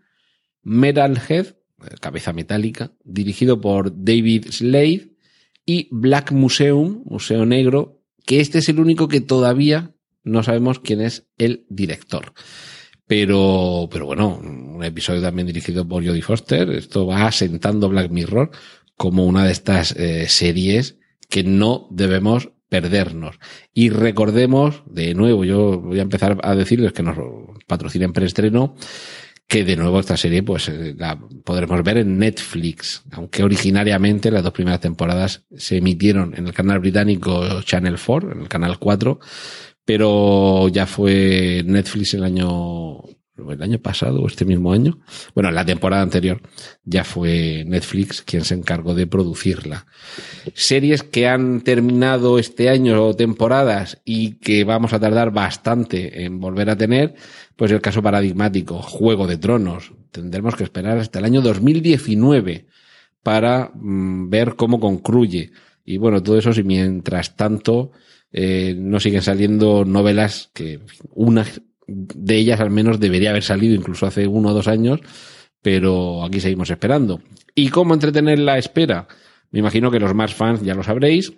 [0.63, 1.55] Metalhead,
[2.01, 5.17] cabeza metálica, dirigido por David Slade,
[5.65, 9.93] y Black Museum, Museo Negro, que este es el único que todavía
[10.23, 12.33] no sabemos quién es el director.
[13.05, 16.69] Pero, pero bueno, un episodio también dirigido por Jodie Foster.
[16.71, 18.51] Esto va asentando Black Mirror
[18.95, 20.97] como una de estas eh, series
[21.29, 23.39] que no debemos perdernos.
[23.73, 27.17] Y recordemos, de nuevo, yo voy a empezar a decirles que nos
[27.65, 28.75] patrocinen preestreno,
[29.47, 34.43] que de nuevo esta serie pues eh, la podremos ver en Netflix, aunque originariamente las
[34.43, 39.19] dos primeras temporadas se emitieron en el canal británico Channel 4, en el canal 4,
[39.85, 43.03] pero ya fue Netflix el año
[43.37, 44.99] el año pasado o este mismo año.
[45.33, 46.41] Bueno, en la temporada anterior
[46.83, 49.85] ya fue Netflix quien se encargó de producirla.
[50.53, 56.39] Series que han terminado este año o temporadas y que vamos a tardar bastante en
[56.39, 57.15] volver a tener,
[57.55, 59.93] pues el caso paradigmático, Juego de Tronos.
[60.11, 62.65] Tendremos que esperar hasta el año 2019
[63.23, 65.51] para mm, ver cómo concluye.
[65.85, 67.91] Y bueno, todo eso si mientras tanto
[68.31, 71.45] eh, no siguen saliendo novelas que una
[71.87, 74.99] de ellas al menos debería haber salido incluso hace uno o dos años,
[75.61, 77.21] pero aquí seguimos esperando.
[77.55, 79.07] ¿Y cómo entretener la espera?
[79.51, 81.33] Me imagino que los más fans ya lo sabréis,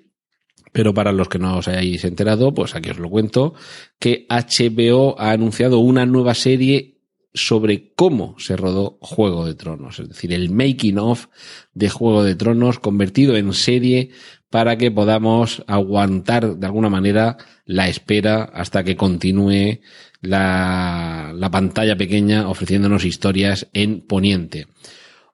[0.71, 3.53] pero para los que no os hayáis enterado, pues aquí os lo cuento,
[3.99, 6.99] que HBO ha anunciado una nueva serie
[7.33, 11.27] sobre cómo se rodó Juego de Tronos, es decir, el making of
[11.73, 14.09] de Juego de Tronos convertido en serie
[14.49, 19.79] para que podamos aguantar de alguna manera la espera hasta que continúe
[20.21, 24.67] la, la pantalla pequeña ofreciéndonos historias en Poniente.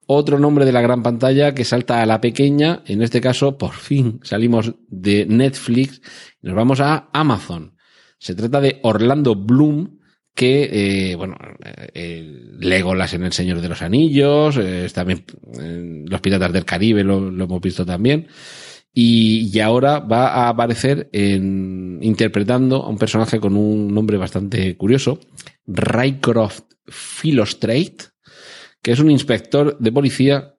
[0.08, 3.74] Otro nombre de la gran pantalla que salta a la pequeña, en este caso por
[3.74, 6.02] fin salimos de Netflix
[6.42, 7.76] y nos vamos a Amazon.
[8.20, 10.00] Se trata de Orlando Bloom,
[10.36, 11.38] que, eh, bueno,
[11.94, 12.24] eh,
[12.60, 15.24] Legolas en El Señor de los Anillos, eh, también
[16.08, 18.28] Los Piratas del Caribe lo, lo hemos visto también.
[18.98, 25.20] Y, y, ahora va a aparecer interpretando a un personaje con un nombre bastante curioso,
[25.68, 27.98] Rycroft Philostrate,
[28.82, 30.56] que es un inspector de policía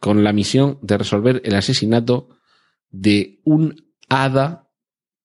[0.00, 2.38] con la misión de resolver el asesinato
[2.90, 3.74] de un
[4.08, 4.70] hada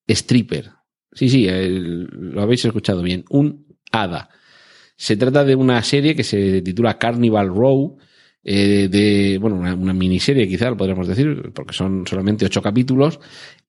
[0.06, 0.72] stripper.
[1.12, 4.30] Sí, sí, lo habéis escuchado bien, un hada.
[4.96, 7.98] Se trata de una serie que se titula Carnival Row,
[8.44, 13.20] eh, de, bueno, una, una, miniserie quizá, podríamos decir, porque son solamente ocho capítulos,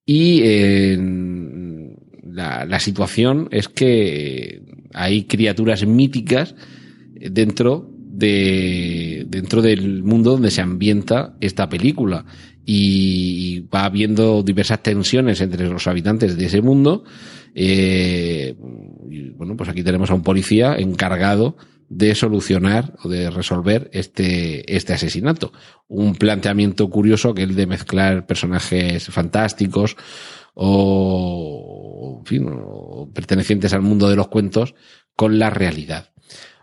[0.04, 0.98] y eh,
[2.24, 4.62] la, la situación es que
[4.94, 6.54] hay criaturas míticas
[7.14, 12.24] dentro de dentro del mundo donde se ambienta esta película.
[12.64, 17.02] Y va habiendo diversas tensiones entre los habitantes de ese mundo
[17.54, 18.54] eh,
[19.10, 21.56] y bueno pues aquí tenemos a un policía encargado
[21.92, 25.52] de solucionar o de resolver este, este asesinato.
[25.88, 29.96] Un planteamiento curioso que el de mezclar personajes fantásticos
[30.54, 32.50] o, en fin,
[33.12, 34.74] pertenecientes al mundo de los cuentos
[35.14, 36.08] con la realidad.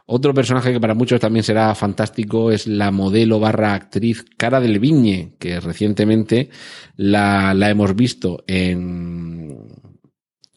[0.08, 4.80] Otro personaje que para muchos también será fantástico es la modelo barra actriz Cara del
[4.80, 6.50] Viñe, que recientemente
[6.96, 9.68] la, la hemos visto en,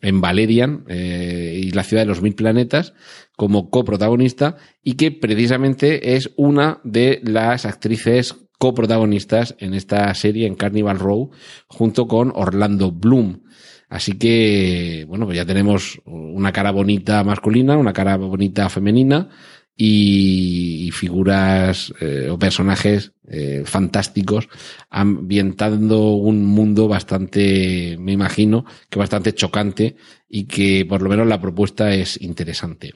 [0.02, 2.92] en Valerian eh, y la ciudad de los mil planetas
[3.36, 10.56] como coprotagonista y que precisamente es una de las actrices coprotagonistas en esta serie en
[10.56, 11.30] Carnival Row
[11.68, 13.42] junto con Orlando Bloom.
[13.88, 19.28] Así que, bueno, pues ya tenemos una cara bonita masculina, una cara bonita femenina
[19.76, 24.48] y, figuras eh, o personajes eh, fantásticos
[24.90, 29.96] ambientando un mundo bastante, me imagino, que bastante chocante
[30.28, 32.94] y que por lo menos la propuesta es interesante.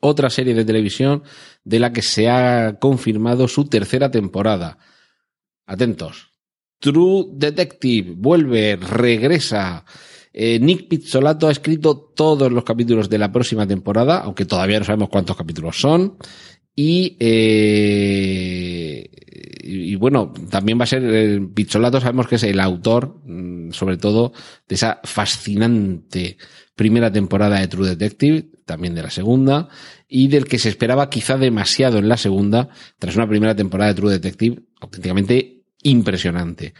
[0.00, 1.22] Otra serie de televisión
[1.64, 4.78] de la que se ha confirmado su tercera temporada.
[5.64, 6.32] Atentos.
[6.78, 9.84] True Detective vuelve, regresa.
[10.32, 14.84] Eh, Nick Pizzolato ha escrito todos los capítulos de la próxima temporada, aunque todavía no
[14.84, 16.16] sabemos cuántos capítulos son.
[16.74, 19.10] Y, eh,
[19.62, 23.98] y, bueno, también va a ser, el Pizzolato sabemos que es el autor, mm, sobre
[23.98, 24.32] todo,
[24.66, 26.38] de esa fascinante
[26.74, 29.68] primera temporada de True Detective, también de la segunda,
[30.08, 33.96] y del que se esperaba quizá demasiado en la segunda, tras una primera temporada de
[33.96, 36.72] True Detective auténticamente impresionante.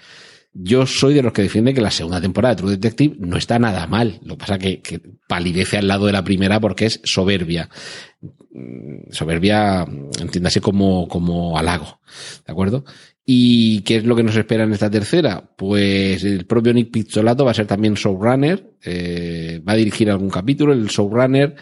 [0.54, 3.58] Yo soy de los que defiende que la segunda temporada de True Detective no está
[3.58, 4.20] nada mal.
[4.22, 7.70] Lo que pasa que, que palidece al lado de la primera porque es soberbia.
[9.10, 9.86] Soberbia,
[10.20, 12.00] entiéndase como, como halago.
[12.46, 12.84] ¿De acuerdo?
[13.24, 15.42] ¿Y qué es lo que nos espera en esta tercera?
[15.56, 20.28] Pues el propio Nick Pizzolato va a ser también showrunner, eh, va a dirigir algún
[20.28, 21.56] capítulo, el showrunner Er,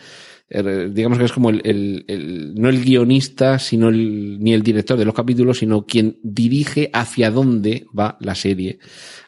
[0.50, 4.98] digamos que es como el, el, el, no el guionista, sino el, ni el director
[4.98, 8.80] de los capítulos, sino quien dirige hacia dónde va la serie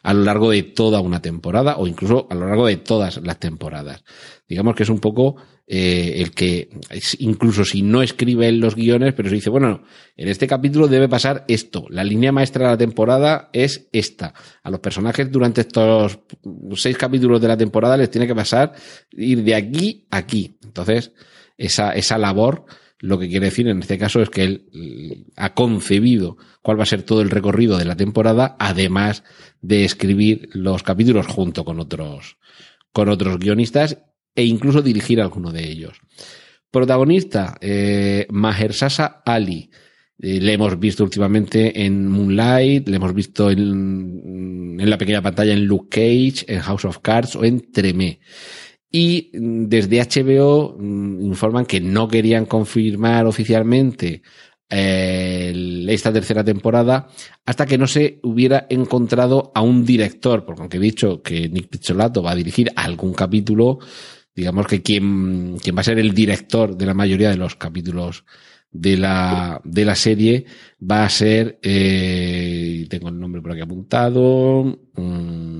[0.03, 3.39] a lo largo de toda una temporada o incluso a lo largo de todas las
[3.39, 4.03] temporadas.
[4.49, 6.69] Digamos que es un poco eh, el que,
[7.19, 9.83] incluso si no escribe en los guiones, pero se dice, bueno,
[10.17, 11.85] en este capítulo debe pasar esto.
[11.89, 14.33] La línea maestra de la temporada es esta.
[14.61, 16.19] A los personajes durante estos
[16.75, 18.73] seis capítulos de la temporada les tiene que pasar
[19.13, 20.57] ir de aquí a aquí.
[20.73, 21.11] Entonces,
[21.55, 22.65] esa, esa labor,
[22.97, 26.87] lo que quiere decir en este caso es que él ha concebido cuál va a
[26.87, 29.23] ser todo el recorrido de la temporada, además
[29.61, 32.37] de escribir los capítulos junto con otros,
[32.91, 33.99] con otros guionistas
[34.33, 35.99] e incluso dirigir alguno de ellos.
[36.71, 39.69] Protagonista, eh, Mahershala Ali.
[40.17, 45.53] Eh, le hemos visto últimamente en Moonlight, le hemos visto en, en la pequeña pantalla
[45.53, 48.21] en Luke Cage, en House of Cards o en Tremé.
[48.95, 54.21] Y desde HBO mm, informan que no querían confirmar oficialmente
[54.69, 57.07] eh, esta tercera temporada
[57.43, 61.69] hasta que no se hubiera encontrado a un director, porque aunque he dicho que Nick
[61.69, 63.79] Pizzolato va a dirigir algún capítulo,
[64.35, 68.25] digamos que quien, quien va a ser el director de la mayoría de los capítulos
[68.71, 70.45] de la, de la serie
[70.79, 74.63] va a ser, eh, tengo el nombre por aquí apuntado,
[74.95, 75.52] mm,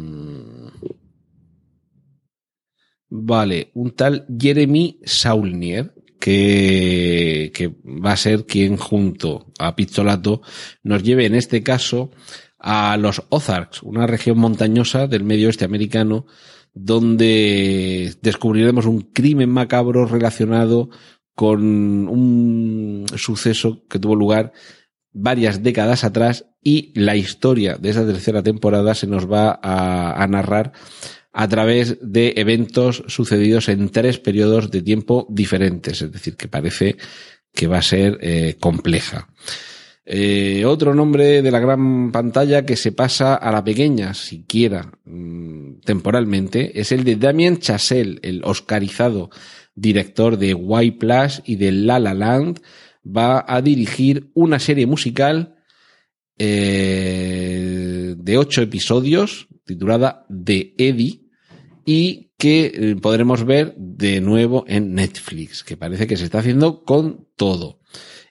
[3.16, 10.42] vale, un tal Jeremy Saulnier, que, que va a ser quien junto a Pizzolato
[10.82, 12.10] nos lleve en este caso
[12.58, 16.26] a los Ozarks, una región montañosa del medio oeste americano,
[16.74, 20.90] donde descubriremos un crimen macabro relacionado
[21.36, 21.62] con
[22.08, 24.54] un suceso que tuvo lugar
[25.12, 30.28] varias décadas atrás y la historia de esa tercera temporada se nos va a, a
[30.28, 30.72] narrar
[31.34, 36.96] a través de eventos sucedidos en tres periodos de tiempo diferentes, es decir, que parece
[37.52, 39.28] que va a ser eh, compleja.
[40.06, 45.80] Eh, otro nombre de la gran pantalla que se pasa a la pequeña, siquiera mmm,
[45.84, 49.30] temporalmente, es el de Damien Chazelle, el oscarizado
[49.76, 52.62] director de Y Plus y de La La Land,
[53.06, 55.56] va a dirigir una serie musical
[56.38, 61.23] eh, de ocho episodios titulada The Eddie,
[61.86, 66.84] y que eh, podremos ver de nuevo en Netflix, que parece que se está haciendo
[66.84, 67.80] con todo.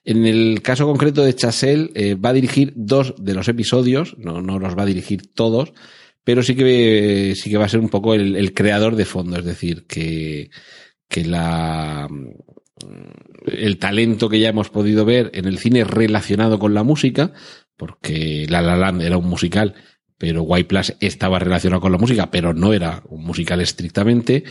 [0.05, 4.43] En el caso concreto de Chasel, eh, va a dirigir dos de los episodios, no,
[4.43, 5.73] no los va a dirigir todos,
[6.25, 9.39] pero sí que, sí que va a ser un poco el, el creador de fondo,
[9.39, 10.51] es decir, que,
[11.09, 12.09] que la,
[13.47, 17.33] el talento que ya hemos podido ver en el cine relacionado con la música,
[17.77, 19.75] porque La La Land era un musical
[20.23, 24.45] pero Y Plus estaba relacionado con la música, pero no era un musical estrictamente,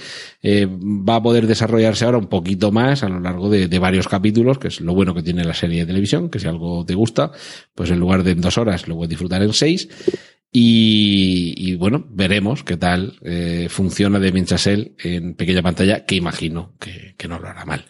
[0.43, 4.59] eh, va a poder desarrollarse ahora un poquito más a lo largo de, varios capítulos,
[4.59, 7.31] que es lo bueno que tiene la serie de televisión, que si algo te gusta,
[7.73, 9.87] pues en lugar de en dos horas lo puedes disfrutar en seis.
[10.51, 17.15] Y, bueno, veremos qué tal eh, funciona de Minchasel en pequeña pantalla, que imagino que,
[17.17, 17.85] que no lo hará mal.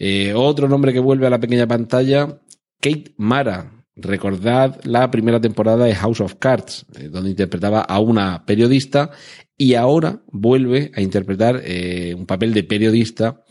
[0.00, 2.40] Eh, otro nombre que vuelve a la pequeña pantalla,
[2.80, 8.44] Kate Mara, Recordad la primera temporada de House of Cards, eh, donde interpretaba a una
[8.44, 9.12] periodista
[9.56, 13.44] y ahora vuelve a interpretar eh, un papel de periodista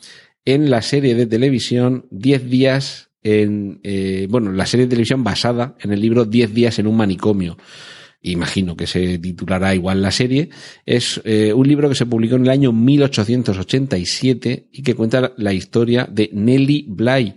[0.43, 5.77] en la serie de televisión 10 días en, eh, bueno, la serie de televisión basada
[5.79, 7.57] en el libro 10 días en un manicomio.
[8.21, 10.49] Imagino que se titulará igual la serie.
[10.85, 16.07] Es un libro que se publicó en el año 1887 y que cuenta la historia
[16.09, 17.35] de Nellie Bly,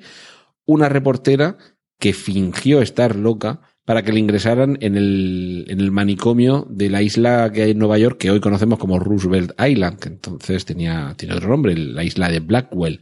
[0.65, 1.59] una reportera
[1.99, 7.03] que fingió estar loca para que le ingresaran en el, en el manicomio de la
[7.03, 11.15] isla que hay en Nueva York, que hoy conocemos como Roosevelt Island, que entonces tenía,
[11.17, 13.01] tiene otro nombre, la isla de Blackwell.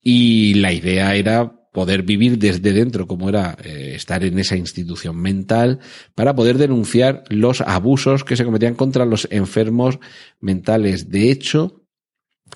[0.00, 5.16] Y la idea era poder vivir desde dentro, como era eh, estar en esa institución
[5.16, 5.80] mental,
[6.14, 9.98] para poder denunciar los abusos que se cometían contra los enfermos
[10.38, 11.10] mentales.
[11.10, 11.82] De hecho,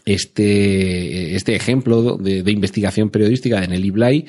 [0.05, 4.27] este, este ejemplo de, de investigación periodística de Nelly Bly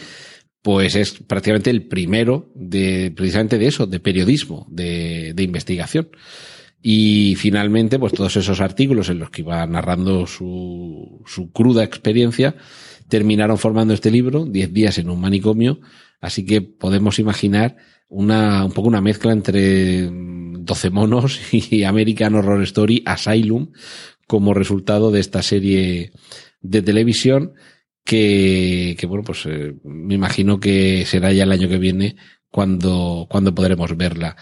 [0.61, 6.09] pues es prácticamente el primero de precisamente de eso, de periodismo, de, investigación.
[6.81, 12.55] Y finalmente, pues todos esos artículos en los que iba narrando su, su cruda experiencia
[13.07, 15.79] terminaron formando este libro, 10 días en un manicomio,
[16.19, 17.77] así que podemos imaginar
[18.09, 23.71] una, un poco una mezcla entre 12 monos y American Horror Story Asylum
[24.27, 26.11] como resultado de esta serie
[26.61, 27.53] de televisión
[28.07, 32.15] que, que bueno, pues eh, me imagino que será ya el año que viene
[32.49, 34.37] cuando, cuando podremos verla.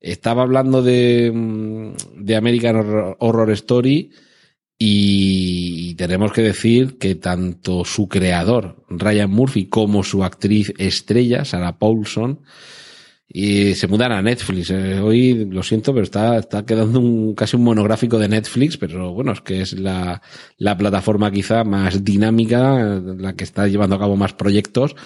[0.00, 4.10] Estaba hablando de, mm, de American Horror, Horror Story
[4.78, 11.78] y tenemos que decir que tanto su creador, Ryan Murphy, como su actriz estrella, Sarah
[11.78, 12.40] Paulson,
[13.32, 14.70] y se mudan a Netflix.
[14.70, 19.12] Eh, hoy lo siento, pero está, está quedando un, casi un monográfico de Netflix, pero
[19.12, 20.20] bueno, es que es la,
[20.58, 24.96] la plataforma quizá más dinámica, la que está llevando a cabo más proyectos,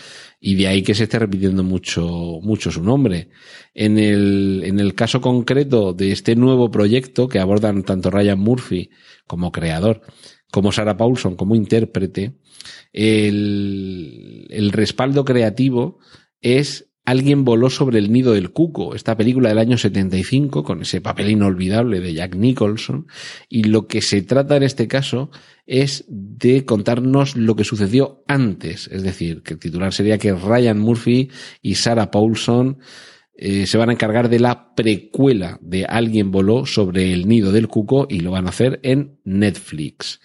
[0.41, 2.07] y de ahí que se esté repitiendo mucho,
[2.43, 3.29] mucho su nombre.
[3.75, 8.89] En el, en el caso concreto de este nuevo proyecto que abordan tanto Ryan Murphy
[9.27, 10.01] como creador,
[10.51, 12.39] como Sarah Paulson como intérprete,
[12.91, 15.99] el, el respaldo creativo
[16.41, 21.03] es Alguien voló sobre el nido del cuco, esta película del año 75 con ese
[21.03, 23.07] papel inolvidable de Jack Nicholson
[23.49, 25.31] y lo que se trata en este caso
[25.67, 30.79] es de contarnos lo que sucedió antes, es decir, que el titular sería que Ryan
[30.79, 31.31] Murphy
[31.61, 32.79] y Sarah Paulson
[33.37, 37.69] eh, se van a encargar de la precuela de Alguien voló sobre el nido del
[37.69, 40.21] cuco y lo van a hacer en Netflix.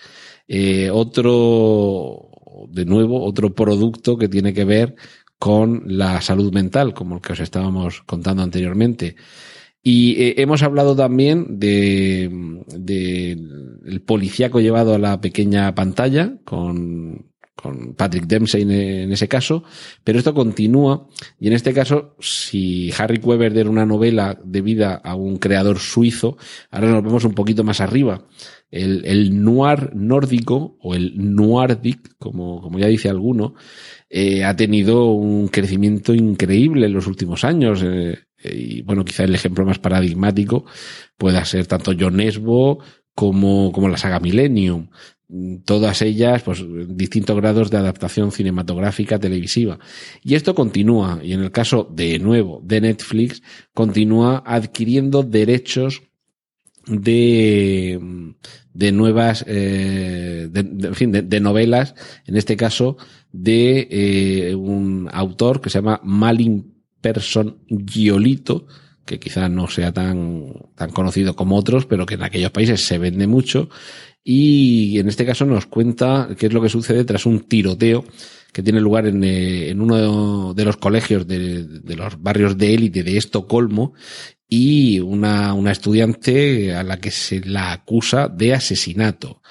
[0.47, 2.29] Eh, otro,
[2.69, 4.95] de nuevo, otro producto que tiene que ver
[5.39, 9.15] con la salud mental, como el que os estábamos contando anteriormente.
[9.81, 12.29] Y eh, hemos hablado también de,
[12.67, 19.63] de, el policíaco llevado a la pequeña pantalla con, con Patrick Dempsey en, ese caso,
[20.03, 21.07] pero esto continúa
[21.39, 26.37] y en este caso, si Harry Weber era una novela debida a un creador suizo,
[26.71, 28.25] ahora nos vemos un poquito más arriba.
[28.71, 33.55] El, el noir nórdico o el noirdic, como, como ya dice alguno,
[34.09, 37.83] eh, ha tenido un crecimiento increíble en los últimos años.
[37.83, 40.65] Eh, y bueno, quizá el ejemplo más paradigmático
[41.17, 42.79] pueda ser tanto John Esbo
[43.13, 44.89] como, como la saga Millennium.
[45.63, 49.77] Todas ellas, pues, distintos grados de adaptación cinematográfica, televisiva.
[50.23, 53.43] Y esto continúa, y en el caso de nuevo de Netflix,
[53.75, 56.01] continúa adquiriendo derechos
[56.87, 57.99] de,
[58.73, 61.93] de nuevas, eh, de, en fin, de, novelas,
[62.25, 62.97] en este caso
[63.31, 68.67] de eh, un autor que se llama Malin Person Giolito,
[69.05, 72.97] que quizá no sea tan, tan conocido como otros, pero que en aquellos países se
[72.97, 73.69] vende mucho.
[74.23, 78.03] Y en este caso nos cuenta qué es lo que sucede tras un tiroteo
[78.51, 82.73] que tiene lugar en, eh, en uno de los colegios de, de los barrios de
[82.73, 83.93] élite de Estocolmo
[84.47, 89.41] y una, una estudiante a la que se la acusa de asesinato.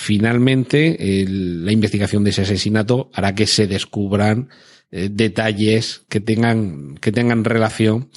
[0.00, 0.96] Finalmente,
[1.26, 4.48] la investigación de ese asesinato hará que se descubran
[4.92, 8.08] eh, detalles que tengan, que tengan relación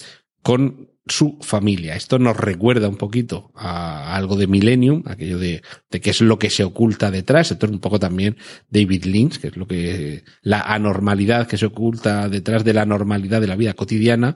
[0.41, 1.95] con su familia.
[1.95, 6.37] Esto nos recuerda un poquito a algo de Millennium, aquello de, de qué es lo
[6.37, 7.51] que se oculta detrás.
[7.51, 8.37] Esto es un poco también
[8.69, 13.41] David Lynch, que es lo que, la anormalidad que se oculta detrás de la normalidad
[13.41, 14.35] de la vida cotidiana.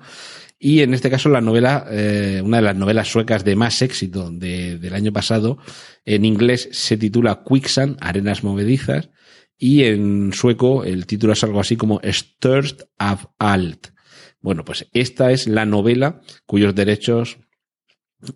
[0.58, 4.32] Y en este caso la novela, eh, una de las novelas suecas de más éxito
[4.32, 5.60] de, del año pasado,
[6.06, 9.10] en inglés se titula Quicksand, Arenas Movedizas,
[9.58, 13.95] y en sueco el título es algo así como Störst av Alt.
[14.46, 17.40] Bueno, pues esta es la novela cuyos derechos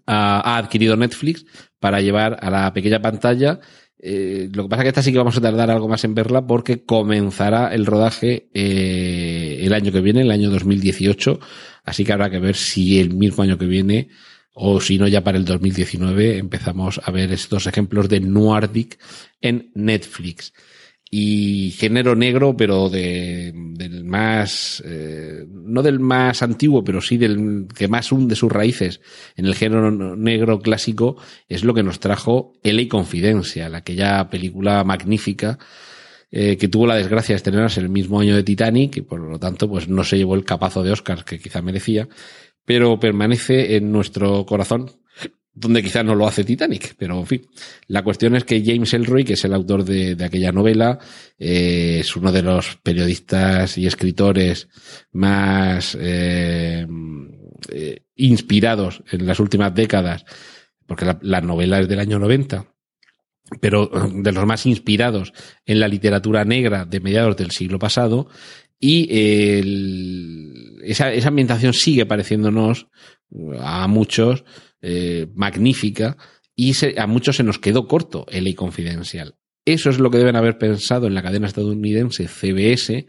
[0.07, 1.45] ha, ha adquirido Netflix
[1.79, 3.59] para llevar a la pequeña pantalla
[4.01, 6.15] eh, lo que pasa es que esta sí que vamos a tardar algo más en
[6.15, 11.39] verla porque comenzará el rodaje eh, el año que viene, el año 2018.
[11.83, 14.09] Así que habrá que ver si el mismo año que viene
[14.51, 18.97] o si no ya para el 2019 empezamos a ver estos ejemplos de Noirdic
[19.41, 20.53] en Netflix
[21.11, 27.67] y género negro, pero de, del más, eh, no del más antiguo, pero sí del
[27.75, 29.01] que más hunde sus raíces
[29.35, 35.57] en el género negro clásico, es lo que nos trajo LA Confidencia, aquella película magnífica
[36.31, 39.39] eh, que tuvo la desgracia de estrenarse el mismo año de Titanic y por lo
[39.39, 42.07] tanto pues no se llevó el capazo de Oscars que quizá merecía,
[42.65, 44.91] pero permanece en nuestro corazón
[45.53, 47.41] donde quizás no lo hace Titanic, pero en fin.
[47.87, 50.99] La cuestión es que James Elroy, que es el autor de, aquella novela,
[51.37, 54.69] eh, es uno de los periodistas y escritores
[55.11, 56.87] más eh,
[57.71, 60.23] eh, inspirados en las últimas décadas,
[60.85, 62.65] porque la, la, novela es del año 90,
[63.59, 65.33] pero de los más inspirados
[65.65, 68.29] en la literatura negra de mediados del siglo pasado,
[68.81, 69.09] y
[70.83, 72.87] esa, esa ambientación sigue pareciéndonos
[73.59, 74.45] a muchos
[74.81, 76.17] eh, magnífica
[76.55, 79.35] y a muchos se nos quedó corto el confidencial.
[79.65, 83.07] Eso es lo que deben haber pensado en la cadena estadounidense CBS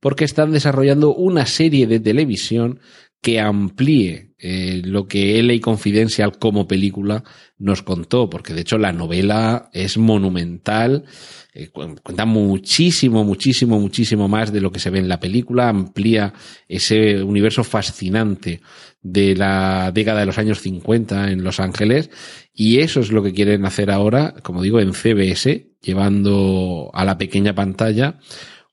[0.00, 2.80] porque están desarrollando una serie de televisión
[3.20, 7.24] que amplíe eh, lo que LA Confidential como película
[7.58, 11.04] nos contó, porque de hecho la novela es monumental,
[11.52, 16.32] eh, cuenta muchísimo, muchísimo, muchísimo más de lo que se ve en la película, amplía
[16.68, 18.60] ese universo fascinante
[19.02, 22.10] de la década de los años 50 en Los Ángeles
[22.54, 27.18] y eso es lo que quieren hacer ahora, como digo, en CBS, llevando a la
[27.18, 28.20] pequeña pantalla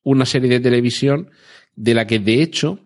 [0.03, 1.31] una serie de televisión
[1.75, 2.84] de la que de hecho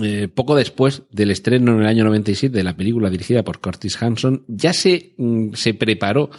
[0.00, 4.02] eh, poco después del estreno en el año 97 de la película dirigida por Curtis
[4.02, 6.30] Hanson, ya se, mm, se preparó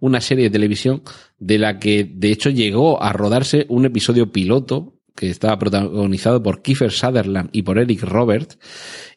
[0.00, 1.02] una serie de televisión
[1.38, 6.62] de la que de hecho llegó a rodarse un episodio piloto que estaba protagonizado por
[6.62, 8.58] Kiefer Sutherland y por Eric Roberts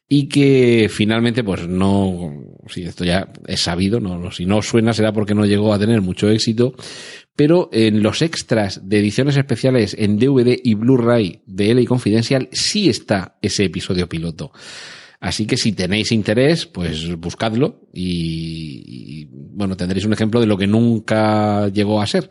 [0.07, 2.31] y que finalmente, pues no,
[2.67, 6.01] si esto ya es sabido, no, si no suena será porque no llegó a tener
[6.01, 6.75] mucho éxito,
[7.35, 12.87] pero en los extras de ediciones especiales en DVD y Blu-ray de LA Confidential sí
[12.87, 14.51] está ese episodio piloto.
[15.19, 20.57] Así que si tenéis interés, pues buscadlo y, y, bueno, tendréis un ejemplo de lo
[20.57, 22.29] que nunca llegó a ser.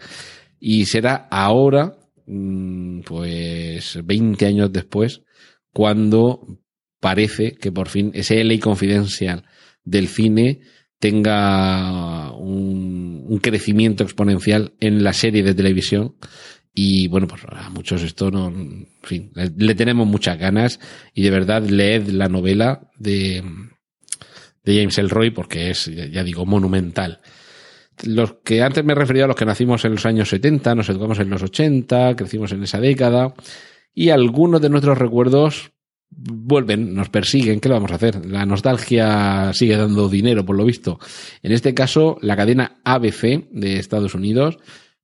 [0.60, 1.96] Y será ahora,
[2.26, 5.22] mm, pues 20 años después,
[5.72, 6.63] cuando
[7.04, 9.44] parece que por fin ese LA Confidential
[9.84, 10.60] del cine
[10.98, 16.14] tenga un, crecimiento exponencial en la serie de televisión.
[16.72, 20.80] Y bueno, pues a muchos esto no, en fin, le, le tenemos muchas ganas
[21.12, 23.44] y de verdad leed la novela de,
[24.64, 27.20] de James Elroy porque es, ya digo, monumental.
[28.02, 31.18] Los que antes me refería a los que nacimos en los años 70, nos educamos
[31.18, 33.34] en los 80, crecimos en esa década
[33.92, 35.73] y algunos de nuestros recuerdos
[36.16, 38.24] vuelven, nos persiguen, ¿qué le vamos a hacer?
[38.26, 40.98] La nostalgia sigue dando dinero, por lo visto.
[41.42, 44.58] En este caso, la cadena ABC de Estados Unidos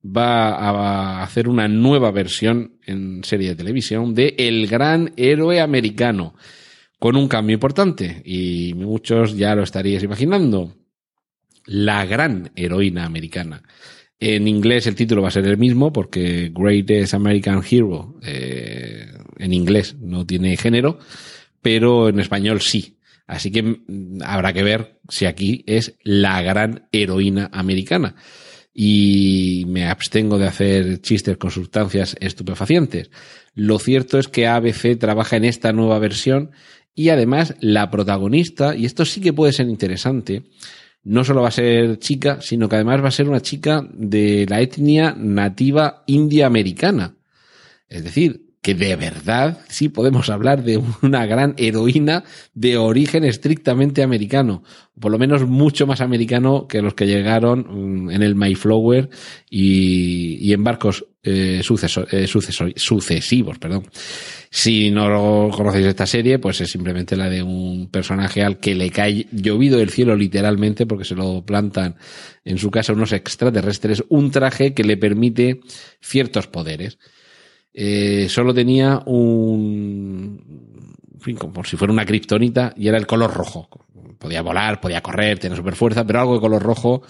[0.05, 6.35] va a hacer una nueva versión en serie de televisión de El Gran Héroe Americano,
[6.99, 10.75] con un cambio importante, y muchos ya lo estaríais imaginando.
[11.67, 13.63] La gran heroína americana.
[14.21, 19.07] En inglés el título va a ser el mismo porque Greatest American Hero eh,
[19.39, 20.99] en inglés no tiene género,
[21.63, 22.99] pero en español sí.
[23.27, 23.81] Así que
[24.23, 28.17] habrá que ver si aquí es la gran heroína americana.
[28.75, 33.11] Y me abstengo de hacer chistes con sustancias estupefacientes.
[33.55, 36.51] Lo cierto es que ABC trabaja en esta nueva versión
[36.95, 40.43] y además la protagonista, y esto sí que puede ser interesante,
[41.03, 44.47] no solo va a ser chica, sino que además va a ser una chica de
[44.49, 47.17] la etnia nativa india americana.
[47.89, 54.03] Es decir, que de verdad sí podemos hablar de una gran heroína de origen estrictamente
[54.03, 54.63] americano,
[54.99, 59.09] por lo menos mucho más americano que los que llegaron mm, en el Mayflower
[59.49, 62.27] y, en barcos eh, eh,
[62.77, 63.59] sucesivos.
[63.59, 63.85] Perdón.
[64.53, 68.91] Si no conocéis esta serie, pues es simplemente la de un personaje al que le
[68.91, 71.97] cae llovido del cielo literalmente porque se lo plantan
[72.45, 75.61] en su casa unos extraterrestres, un traje que le permite
[76.01, 76.99] ciertos poderes
[77.73, 83.33] eh, solo tenía un, en fin, como si fuera una kriptonita y era el color
[83.33, 83.69] rojo.
[84.19, 87.03] Podía volar, podía correr, tenía super fuerza, pero algo de color rojo,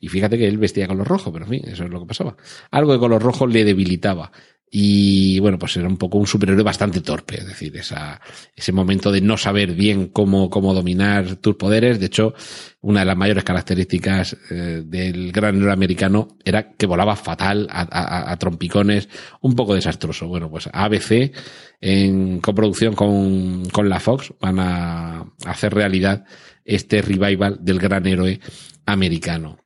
[0.00, 2.36] y fíjate que él vestía color rojo, pero en fin, eso es lo que pasaba.
[2.70, 4.30] Algo de color rojo le debilitaba.
[4.70, 8.20] Y bueno, pues era un poco un superhéroe bastante torpe, es decir, esa,
[8.54, 11.98] ese momento de no saber bien cómo, cómo dominar tus poderes.
[11.98, 12.34] De hecho,
[12.82, 17.80] una de las mayores características eh, del gran héroe americano era que volaba fatal a,
[17.90, 19.08] a, a, trompicones,
[19.40, 20.28] un poco desastroso.
[20.28, 21.32] Bueno, pues ABC,
[21.80, 26.26] en coproducción con, con la Fox, van a hacer realidad
[26.66, 28.38] este revival del gran héroe
[28.84, 29.58] americano.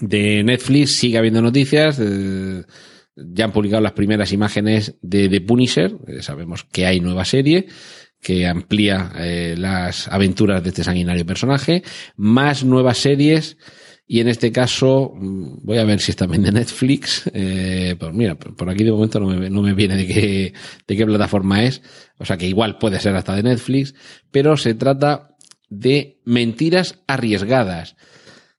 [0.00, 1.98] De Netflix sigue habiendo noticias.
[1.98, 2.64] De,
[3.16, 5.96] ya han publicado las primeras imágenes de The Punisher.
[6.06, 7.66] Eh, sabemos que hay nueva serie
[8.20, 11.82] que amplía eh, las aventuras de este sanguinario personaje.
[12.16, 13.58] Más nuevas series.
[14.06, 17.30] Y en este caso, mm, voy a ver si está también de Netflix.
[17.34, 20.54] Eh, pues mira, por aquí de momento no me, no me viene de qué,
[20.86, 21.82] de qué plataforma es.
[22.18, 23.94] O sea que igual puede ser hasta de Netflix.
[24.30, 25.36] Pero se trata
[25.68, 27.96] de mentiras arriesgadas.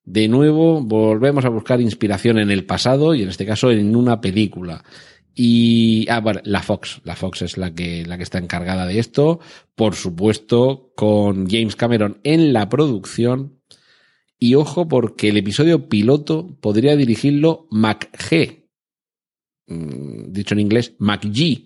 [0.06, 4.22] De nuevo, volvemos a buscar inspiración en el pasado y en este caso en una
[4.22, 4.84] película.
[5.34, 7.02] Y, ah, bueno, la Fox.
[7.04, 9.40] La Fox es la que, la que está encargada de esto.
[9.74, 13.60] Por supuesto, con James Cameron en la producción.
[14.38, 18.70] Y ojo, porque el episodio piloto podría dirigirlo McG.
[19.68, 21.66] Mm, dicho en inglés, McG.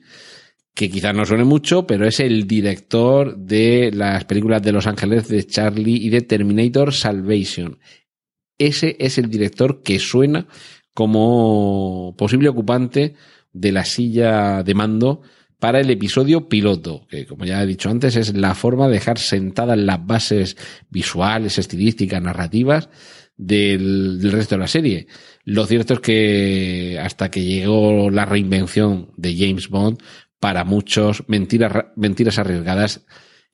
[0.73, 5.27] Que quizás no suene mucho, pero es el director de las películas de Los Ángeles
[5.27, 7.77] de Charlie y de Terminator Salvation
[8.60, 10.47] ese es el director que suena
[10.93, 13.16] como posible ocupante
[13.53, 15.22] de la silla de mando
[15.60, 19.18] para el episodio piloto, que como ya he dicho antes es la forma de dejar
[19.18, 20.57] sentadas las bases
[20.89, 22.89] visuales, estilísticas, narrativas
[23.36, 25.07] del, resto de la serie.
[25.43, 30.01] Lo cierto es que hasta que llegó la reinvención de James Bond,
[30.39, 33.05] para muchos mentiras, mentiras arriesgadas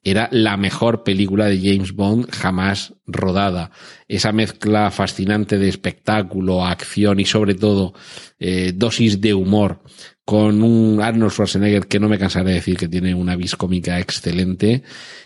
[0.06, 3.72] era la mejor película de James Bond jamás rodada.
[4.08, 7.95] Esa mezcla fascinante de espectáculo, acción y sobre todo
[8.39, 9.82] eh, dosis de humor
[10.24, 13.99] con un Arnold Schwarzenegger que no me cansaré de decir que tiene una vis cómica
[13.99, 14.84] excelente.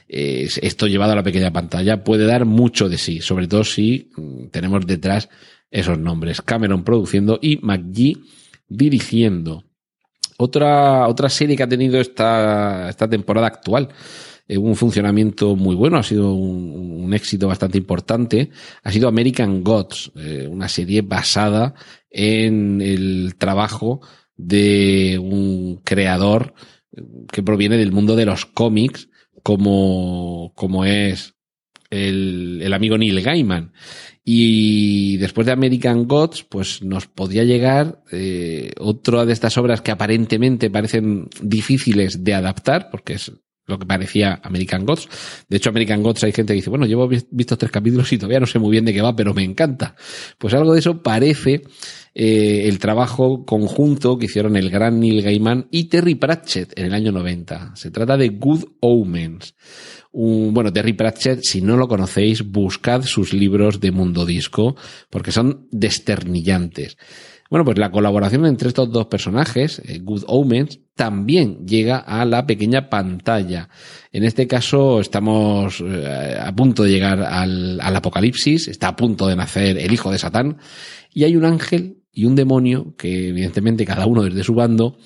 [0.08, 4.48] Esto llevado a la pequeña pantalla puede dar mucho de sí, sobre todo si mm,
[4.48, 5.28] tenemos detrás
[5.70, 6.42] esos nombres.
[6.42, 8.18] Cameron produciendo y McGee
[8.70, 9.66] dirigiendo.
[10.38, 13.90] Otra, otra serie que ha tenido esta, esta temporada actual
[14.58, 18.52] un funcionamiento muy bueno, ha sido un, éxito bastante importante,
[18.84, 21.74] ha sido American Gods, eh, una serie basada
[22.10, 24.02] en el trabajo
[24.38, 26.54] de un creador
[27.32, 29.10] que proviene del mundo de los cómics,
[29.42, 31.34] como, como es
[31.90, 33.74] el, el amigo Neil Gaiman.
[34.24, 39.90] Y después de American Gods, pues nos podría llegar eh, otra de estas obras que
[39.90, 43.32] aparentemente parecen difíciles de adaptar, porque es
[43.70, 45.08] lo que parecía American Gods.
[45.48, 48.40] De hecho, American Gods hay gente que dice, bueno, llevo visto tres capítulos y todavía
[48.40, 49.96] no sé muy bien de qué va, pero me encanta.
[50.38, 51.62] Pues algo de eso parece
[52.16, 56.94] eh, el trabajo conjunto que hicieron el gran Neil Gaiman y Terry Pratchett en el
[56.94, 57.76] año 90.
[57.76, 59.56] Se trata de Good Omens.
[60.12, 64.76] Bueno, Terry Pratchett, si no lo conocéis, buscad sus libros de Mundo Disco,
[65.12, 66.98] porque son desternillantes.
[67.50, 72.46] Bueno, pues la colaboración entre estos dos personajes, eh, Good Omens, también llega a la
[72.46, 73.70] pequeña pantalla.
[74.12, 79.28] En este caso estamos eh, a punto de llegar al, al, apocalipsis, está a punto
[79.28, 80.58] de nacer el hijo de Satán,
[81.12, 84.98] y hay un ángel y un demonio que evidentemente cada uno desde su bando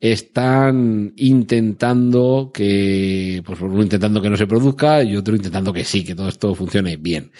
[0.00, 6.02] están intentando que, pues uno intentando que no se produzca y otro intentando que sí,
[6.02, 7.30] que todo esto funcione bien.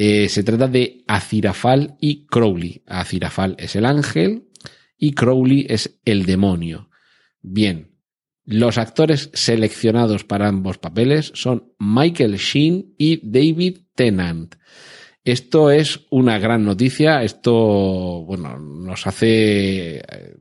[0.00, 2.84] Eh, se trata de Azirafal y Crowley.
[2.86, 4.44] Azirafal es el ángel
[4.96, 6.88] y Crowley es el demonio.
[7.42, 7.96] Bien,
[8.44, 14.54] los actores seleccionados para ambos papeles son Michael Sheen y David Tennant.
[15.24, 17.24] Esto es una gran noticia.
[17.24, 20.36] Esto, bueno, nos hace eh,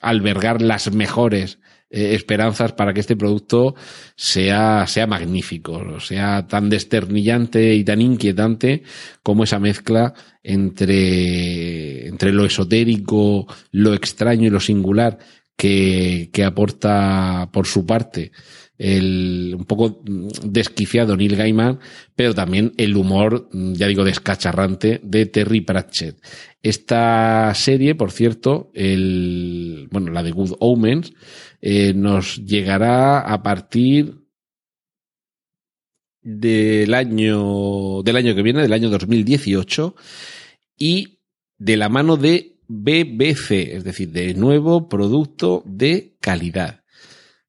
[0.00, 1.58] albergar las mejores
[1.96, 3.76] eh, esperanzas para que este producto
[4.16, 8.82] sea, sea magnífico, sea tan desternillante y tan inquietante
[9.22, 15.18] como esa mezcla entre, entre lo esotérico, lo extraño y lo singular
[15.56, 18.32] que, que aporta por su parte
[18.78, 20.02] el un poco
[20.42, 21.78] desquiciado Neil Gaiman,
[22.16, 26.16] pero también el humor, ya digo, descacharrante de Terry Pratchett.
[26.62, 31.12] Esta serie, por cierto, el, bueno, la de Good Omens,
[31.66, 34.20] eh, nos llegará a partir
[36.20, 39.96] del año, del año que viene, del año 2018,
[40.76, 41.20] y
[41.56, 46.84] de la mano de BBC, es decir, de nuevo producto de calidad.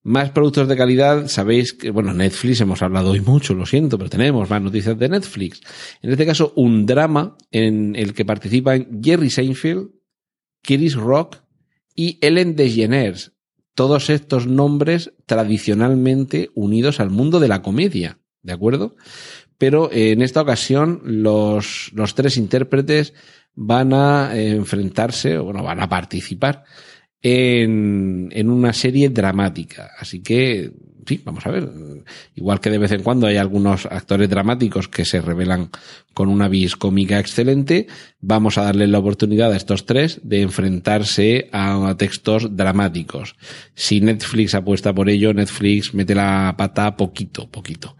[0.01, 4.09] Más productos de calidad, sabéis que, bueno, Netflix hemos hablado hoy mucho, lo siento, pero
[4.09, 5.59] tenemos más noticias de Netflix.
[6.01, 9.89] En este caso, un drama en el que participan Jerry Seinfeld,
[10.61, 11.39] Chris Rock
[11.93, 13.34] y Ellen DeGeneres.
[13.75, 18.95] Todos estos nombres tradicionalmente unidos al mundo de la comedia, ¿de acuerdo?
[19.57, 23.13] Pero en esta ocasión los, los tres intérpretes
[23.53, 26.63] van a enfrentarse, o bueno, van a participar
[27.21, 29.91] en, en una serie dramática.
[29.97, 30.71] Así que,
[31.05, 31.69] sí, vamos a ver.
[32.35, 35.69] Igual que de vez en cuando hay algunos actores dramáticos que se revelan
[36.13, 37.87] con una vis cómica excelente,
[38.21, 43.35] vamos a darle la oportunidad a estos tres de enfrentarse a textos dramáticos.
[43.73, 47.95] Si Netflix apuesta por ello, Netflix mete la pata poquito, poquito.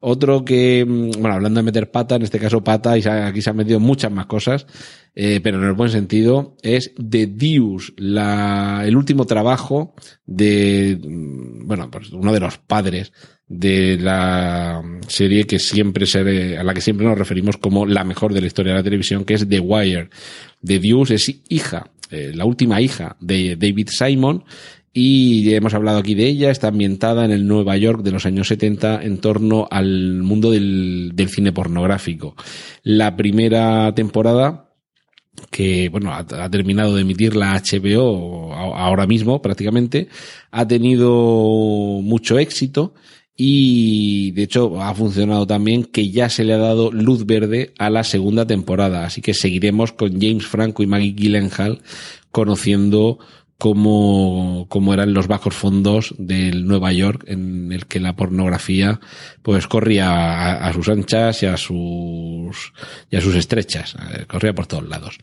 [0.00, 3.56] Otro que, bueno, hablando de meter pata, en este caso pata, y aquí se han
[3.56, 4.66] metido muchas más cosas,
[5.14, 9.94] eh, pero en el buen sentido, es The Deuce, la, el último trabajo
[10.26, 13.12] de, mm, bueno, pues uno de los padres
[13.46, 18.32] de la serie que siempre se, a la que siempre nos referimos como la mejor
[18.34, 20.10] de la historia de la televisión, que es The Wire.
[20.64, 24.44] The Deuce es hija, eh, la última hija de David Simon,
[24.92, 28.48] y hemos hablado aquí de ella, está ambientada en el Nueva York de los años
[28.48, 32.36] 70 en torno al mundo del, del cine pornográfico.
[32.84, 34.73] La primera temporada
[35.50, 40.08] que bueno ha, terminado de emitir la HBO ahora mismo prácticamente.
[40.50, 42.94] Ha tenido mucho éxito
[43.36, 47.90] y de hecho ha funcionado también que ya se le ha dado luz verde a
[47.90, 49.04] la segunda temporada.
[49.04, 51.80] Así que seguiremos con James Franco y Maggie Gyllenhaal
[52.30, 53.18] conociendo
[53.58, 59.00] cómo, cómo eran los bajos fondos del Nueva York en el que la pornografía
[59.42, 62.72] pues corría a, a sus anchas y a sus
[63.10, 65.18] y a sus estrechas, eh, corría por todos lados.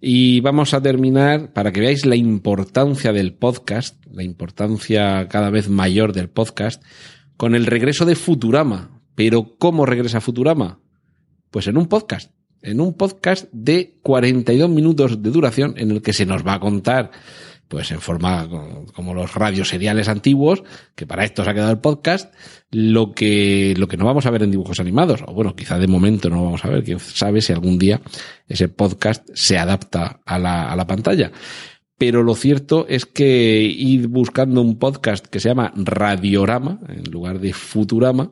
[0.00, 5.68] Y vamos a terminar para que veáis la importancia del podcast, la importancia cada vez
[5.68, 6.82] mayor del podcast,
[7.36, 9.00] con el regreso de Futurama.
[9.16, 10.78] Pero ¿cómo regresa Futurama?
[11.50, 12.30] Pues en un podcast
[12.62, 16.60] en un podcast de 42 minutos de duración en el que se nos va a
[16.60, 17.10] contar
[17.68, 18.48] pues en forma
[18.94, 20.62] como los radios seriales antiguos,
[20.94, 22.34] que para esto se ha quedado el podcast,
[22.70, 25.86] lo que, lo que no vamos a ver en dibujos animados, o bueno, quizá de
[25.86, 28.00] momento no vamos a ver, quién sabe si algún día
[28.48, 31.30] ese podcast se adapta a la, a la pantalla.
[31.98, 37.40] pero lo cierto es que ir buscando un podcast que se llama Radiorama, en lugar
[37.40, 38.30] de Futurama,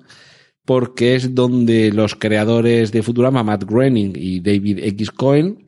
[0.64, 5.10] porque es donde los creadores de Futurama, Matt Groening y David X.
[5.10, 5.65] Cohen,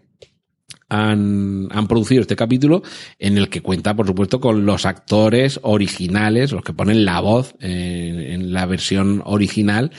[0.88, 2.82] han, han, producido este capítulo
[3.18, 7.54] en el que cuenta, por supuesto, con los actores originales, los que ponen la voz
[7.60, 9.90] en, en la versión original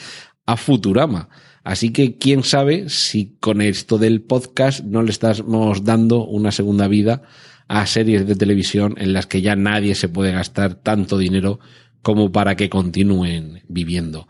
[0.45, 1.29] a Futurama.
[1.63, 6.87] Así que quién sabe si con esto del podcast no le estamos dando una segunda
[6.87, 7.21] vida
[7.67, 11.59] a series de televisión en las que ya nadie se puede gastar tanto dinero
[12.01, 14.27] como para que continúen viviendo.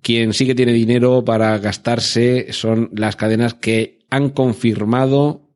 [0.00, 5.47] Quien sí que tiene dinero para gastarse son las cadenas que han confirmado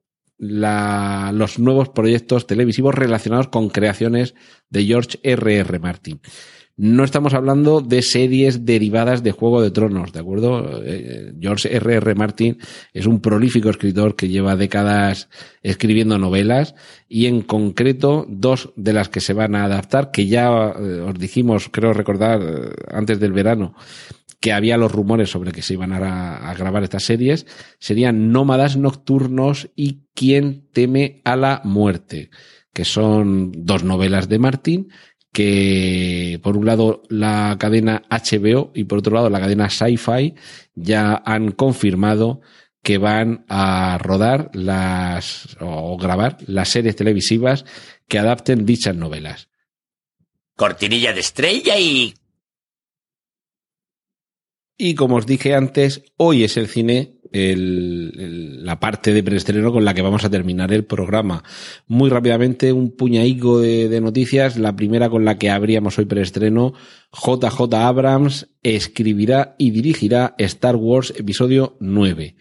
[0.42, 4.34] la, los nuevos proyectos televisivos relacionados con creaciones
[4.70, 5.60] de George R.R.
[5.60, 5.78] R.
[5.78, 6.20] Martin.
[6.76, 10.82] No estamos hablando de series derivadas de Juego de Tronos, ¿de acuerdo?
[10.84, 11.98] Eh, George R.R.
[11.98, 12.14] R.
[12.16, 12.58] Martin
[12.92, 15.28] es un prolífico escritor que lleva décadas
[15.62, 16.74] escribiendo novelas
[17.08, 21.16] y en concreto dos de las que se van a adaptar, que ya eh, os
[21.16, 23.76] dijimos, creo recordar, eh, antes del verano,
[24.42, 27.46] que había los rumores sobre que se iban a, grabar estas series,
[27.78, 32.28] serían Nómadas Nocturnos y Quién teme a la muerte,
[32.74, 34.88] que son dos novelas de Martin
[35.32, 40.34] que por un lado la cadena HBO y por otro lado la cadena Sci-Fi
[40.74, 42.42] ya han confirmado
[42.82, 47.64] que van a rodar las o grabar las series televisivas
[48.08, 49.48] que adapten dichas novelas.
[50.56, 52.12] Cortinilla de estrella y
[54.76, 59.94] y como os dije antes, hoy es el cine la parte de preestreno con la
[59.94, 61.42] que vamos a terminar el programa.
[61.86, 64.58] Muy rápidamente, un puñaico de, noticias.
[64.58, 66.74] La primera con la que abríamos hoy preestreno,
[67.12, 72.36] JJ Abrams escribirá y dirigirá Star Wars Episodio 9.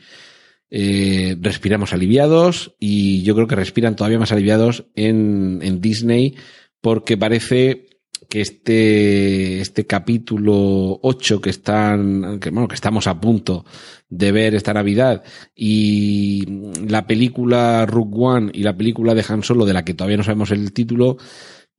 [0.73, 6.35] Eh, respiramos aliviados y yo creo que respiran todavía más aliviados en Disney
[6.81, 7.90] porque parece
[8.31, 13.65] que este, este capítulo 8 que están, que, bueno, que estamos a punto
[14.07, 15.21] de ver esta Navidad
[15.53, 16.45] y
[16.87, 20.23] la película Rook One y la película de Han Solo de la que todavía no
[20.23, 21.17] sabemos el título,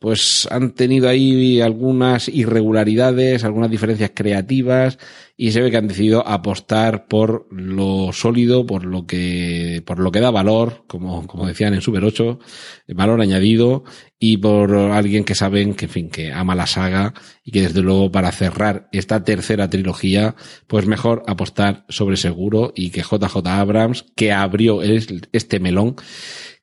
[0.03, 4.98] pues han tenido ahí algunas irregularidades, algunas diferencias creativas
[5.36, 10.11] y se ve que han decidido apostar por lo sólido, por lo que, por lo
[10.11, 12.40] que da valor, como, como decían en Super 8,
[12.88, 13.84] valor añadido
[14.18, 17.80] y por alguien que saben que, en fin, que ama la saga y que desde
[17.80, 20.34] luego para cerrar esta tercera trilogía,
[20.66, 25.94] pues mejor apostar sobre seguro y que JJ Abrams, que abrió este melón,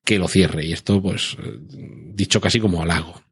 [0.04, 0.66] que lo cierre.
[0.66, 1.38] Y esto, pues,
[2.14, 3.29] dicho casi como halago.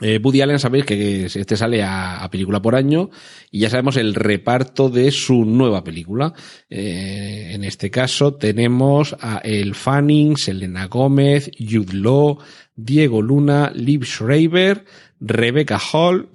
[0.00, 3.10] Eh, Woody Allen sabéis que este sale a, película por año
[3.50, 6.34] y ya sabemos el reparto de su nueva película.
[6.68, 12.38] Eh, en este caso tenemos a El Fanning, Selena Gómez, Jude Law,
[12.74, 14.84] Diego Luna, Liv Schreiber,
[15.20, 16.28] Rebecca Hall,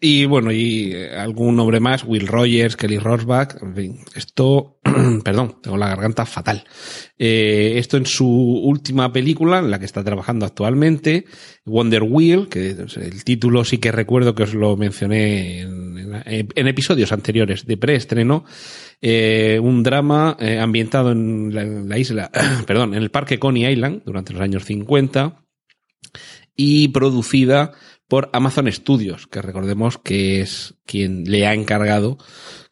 [0.00, 4.78] Y bueno, y algún nombre más, Will Rogers, Kelly Rosbach, en fin, esto,
[5.24, 6.62] perdón, tengo la garganta fatal.
[7.18, 11.24] Eh, esto en su última película, en la que está trabajando actualmente,
[11.64, 17.66] Wonder Wheel, que el título sí que recuerdo que os lo mencioné en, episodios anteriores
[17.66, 18.44] de preestreno,
[19.00, 22.30] eh, un drama eh, ambientado en la, en la isla,
[22.68, 25.44] perdón, en el parque Coney Island durante los años 50
[26.54, 27.72] y producida
[28.08, 32.18] por Amazon Studios, que recordemos que es quien le ha encargado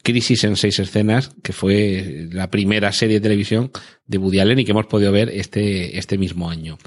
[0.03, 3.71] Crisis en seis escenas, que fue la primera serie de televisión
[4.07, 6.79] de Woody Allen y que hemos podido ver este, este mismo año.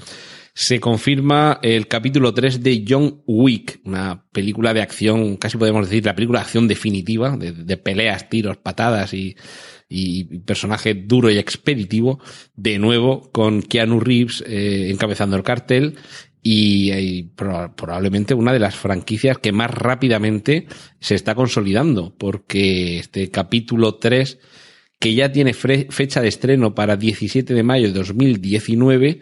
[0.52, 6.04] Se confirma el capítulo 3 de John Wick, una película de acción, casi podemos decir
[6.04, 9.36] la película de acción definitiva, de, peleas, tiros, patadas y,
[9.88, 12.20] y personaje duro y expeditivo,
[12.54, 15.96] de nuevo con Keanu Reeves eh, encabezando el cartel
[16.42, 20.66] y, y pro, probablemente una de las franquicias que más rápidamente
[21.00, 24.38] se está consolidando, porque este capítulo 3,
[24.98, 29.20] que ya tiene fecha de estreno para 17 de mayo de 2019,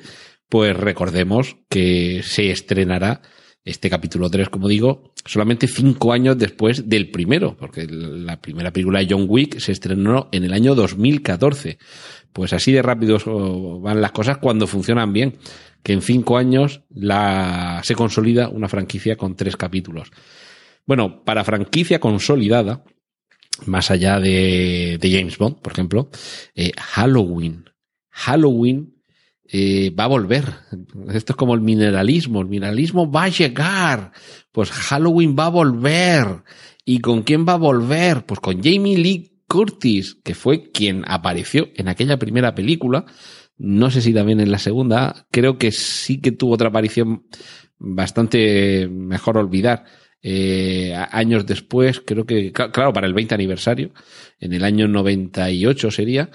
[0.49, 3.23] pues recordemos que se estrenará
[3.65, 9.01] este capítulo 3, como digo, solamente cinco años después del primero, porque la primera película
[9.01, 11.79] de John Wick se estrenó en el año 2014.
[12.33, 15.39] Pues así de rápido van las cosas cuando funcionan bien
[15.83, 16.83] que en cinco años
[17.83, 20.11] se consolida una franquicia con tres capítulos.
[20.87, 22.85] Bueno, para franquicia consolidada,
[23.67, 26.11] más allá de, de James Bond, por ejemplo,
[26.55, 27.65] eh, Halloween.
[28.11, 28.98] Halloween
[29.51, 30.45] eh, va a volver.
[31.13, 32.41] Esto es como el mineralismo.
[32.41, 34.13] El mineralismo va a llegar.
[34.53, 36.43] Pues Halloween va a volver.
[36.85, 38.27] ¿Y con quién va a volver?
[38.27, 43.07] Pues con Jamie Lee Curtis, que fue quien apareció en aquella primera película
[43.59, 47.25] no sé si también en la segunda, creo que sí que tuvo otra aparición
[47.77, 49.85] bastante mejor olvidar.
[50.23, 53.93] Eh, años después, creo que, claro, para el 20 aniversario,
[54.39, 56.31] en el año 98 sería,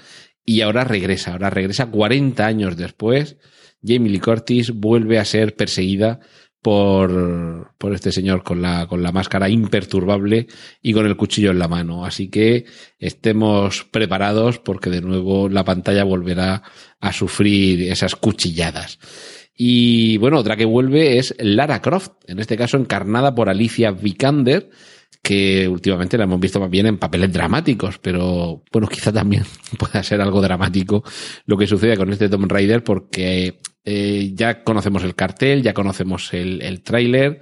[0.46, 3.38] y ahora regresa, ahora regresa 40 años después.
[3.86, 6.20] Jamie Lee Curtis vuelve a ser perseguida
[6.62, 10.48] por, por este señor con la, con la máscara imperturbable
[10.82, 12.06] y con el cuchillo en la mano.
[12.06, 12.66] Así que
[13.00, 16.64] estemos preparados porque de nuevo la pantalla volverá
[17.00, 18.98] a sufrir esas cuchilladas.
[19.56, 24.70] Y bueno, otra que vuelve es Lara Croft, en este caso encarnada por Alicia Vikander,
[25.22, 29.44] que últimamente la hemos visto más bien en papeles dramáticos, pero bueno, quizá también
[29.78, 31.04] pueda ser algo dramático
[31.46, 36.34] lo que sucede con este Tomb Raider porque eh, ya conocemos el cartel, ya conocemos
[36.34, 37.42] el, tráiler.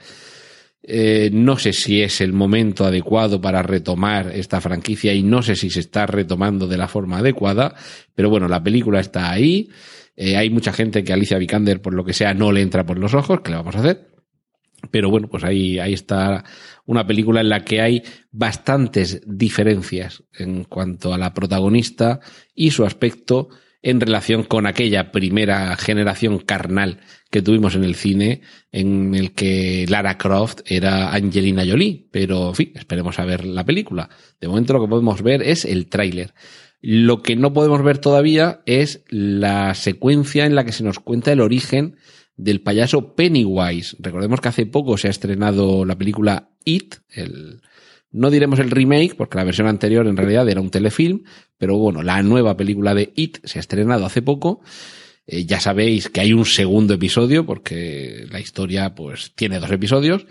[0.84, 5.55] Eh, no sé si es el momento adecuado para retomar esta franquicia y no sé
[5.55, 7.76] si se está retomando de la forma adecuada,
[8.15, 9.69] pero bueno, la película está ahí.
[10.15, 12.97] Eh, hay mucha gente que Alicia Vikander, por lo que sea, no le entra por
[12.97, 14.11] los ojos, ¿qué le vamos a hacer?
[14.89, 16.43] Pero bueno, pues ahí, ahí está
[16.86, 22.19] una película en la que hay bastantes diferencias en cuanto a la protagonista
[22.55, 23.49] y su aspecto
[23.84, 29.86] en relación con aquella primera generación carnal que tuvimos en el cine, en el que
[29.89, 32.05] Lara Croft era Angelina Jolie.
[32.11, 34.09] Pero, en fin, esperemos a ver la película.
[34.39, 36.34] De momento lo que podemos ver es el tráiler.
[36.82, 41.32] Lo que no podemos ver todavía es la secuencia en la que se nos cuenta
[41.32, 41.95] el origen
[42.42, 43.96] del payaso Pennywise.
[44.00, 46.96] Recordemos que hace poco se ha estrenado la película It,
[48.12, 51.24] no diremos el remake, porque la versión anterior en realidad era un telefilm,
[51.58, 54.62] pero bueno, la nueva película de It se ha estrenado hace poco.
[55.26, 60.26] Eh, ya sabéis que hay un segundo episodio, porque la historia pues tiene dos episodios.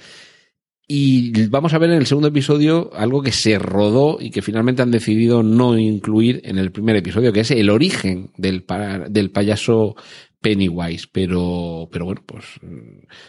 [0.86, 4.82] Y vamos a ver en el segundo episodio algo que se rodó y que finalmente
[4.82, 8.64] han decidido no incluir en el primer episodio, que es el origen del,
[9.08, 9.94] del payaso
[10.40, 11.06] Pennywise.
[11.12, 12.44] Pero, pero bueno, pues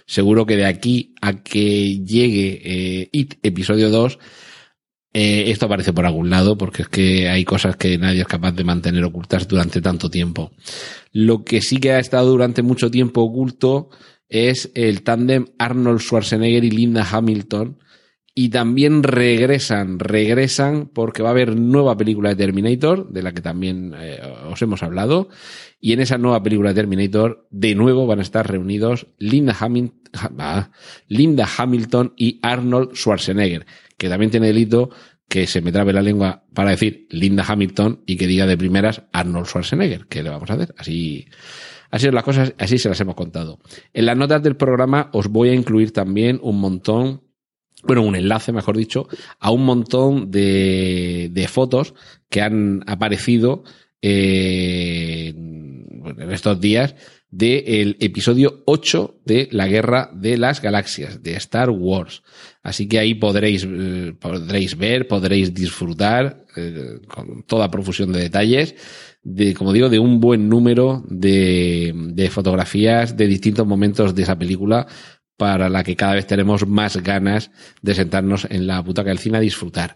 [0.05, 4.17] seguro que de aquí a que llegue eh, It episodio 2,
[5.13, 8.53] eh, esto aparece por algún lado, porque es que hay cosas que nadie es capaz
[8.53, 10.51] de mantener ocultas durante tanto tiempo.
[11.11, 13.89] Lo que sí que ha estado durante mucho tiempo oculto
[14.29, 17.77] es el tándem Arnold Schwarzenegger y Linda Hamilton.
[18.33, 23.41] Y también regresan, regresan porque va a haber nueva película de Terminator, de la que
[23.41, 25.27] también eh, os hemos hablado.
[25.81, 29.57] Y en esa nueva película de Terminator, de nuevo van a estar reunidos Linda,
[30.39, 30.71] ah,
[31.07, 33.65] Linda Hamilton y Arnold Schwarzenegger,
[33.97, 34.89] que también tiene delito
[35.27, 39.03] que se me trabe la lengua para decir Linda Hamilton y que diga de primeras
[39.11, 40.07] Arnold Schwarzenegger.
[40.07, 40.73] ¿Qué le vamos a hacer?
[40.77, 41.27] Así,
[41.91, 43.59] Así son las cosas, así se las hemos contado.
[43.93, 47.21] En las notas del programa os voy a incluir también un montón
[47.83, 49.07] bueno, un enlace, mejor dicho,
[49.39, 51.93] a un montón de, de fotos
[52.29, 53.63] que han aparecido
[54.01, 56.95] eh, en estos días
[57.29, 62.23] del episodio 8 de la Guerra de las Galaxias, de Star Wars.
[62.61, 68.75] Así que ahí podréis, eh, podréis ver, podréis disfrutar eh, con toda profusión de detalles
[69.23, 74.37] de, como digo, de un buen número de, de fotografías de distintos momentos de esa
[74.37, 74.87] película
[75.37, 77.51] para la que cada vez tenemos más ganas
[77.81, 79.95] de sentarnos en la butaca del cine a disfrutar.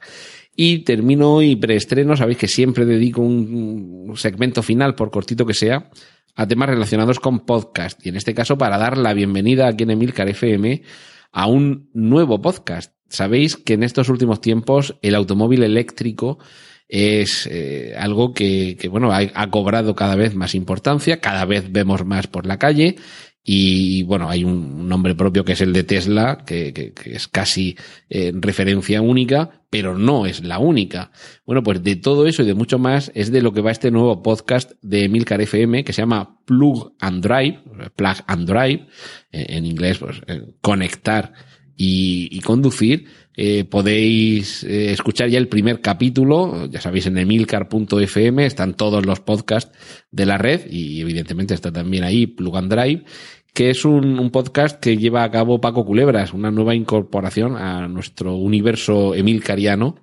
[0.56, 5.90] Y termino y preestreno, sabéis que siempre dedico un segmento final, por cortito que sea,
[6.36, 8.06] a temas relacionados con podcast.
[8.06, 10.84] Y en este caso para dar la bienvenida aquí en Emilcar FM
[11.32, 12.94] a un nuevo podcast.
[13.10, 16.40] Sabéis que en estos últimos tiempos el automóvil eléctrico
[16.88, 22.28] es eh, algo que, bueno, ha, cobrado cada vez más importancia, cada vez vemos más
[22.28, 22.98] por la calle
[23.48, 27.78] y bueno, hay un nombre propio que es el de Tesla, que, es casi
[28.10, 31.12] eh, referencia única, pero no es la única.
[31.46, 33.91] Bueno, pues de todo eso y de mucho más es de lo que va este
[33.91, 37.62] nuevo podcast de Emilcar FM que se llama Plug and Drive,
[37.96, 38.88] Plug and Drive,
[39.32, 41.34] eh, en inglés, pues eh, conectar
[41.76, 43.07] y, y conducir
[43.38, 49.19] eh, podéis eh, escuchar ya el primer capítulo, ya sabéis, en emilcar.fm están todos los
[49.19, 49.78] podcasts
[50.09, 53.03] de la red y evidentemente está también ahí Plug and Drive,
[53.53, 57.89] que es un, un, podcast que lleva a cabo Paco Culebras, una nueva incorporación a
[57.89, 59.95] nuestro universo emilcariano.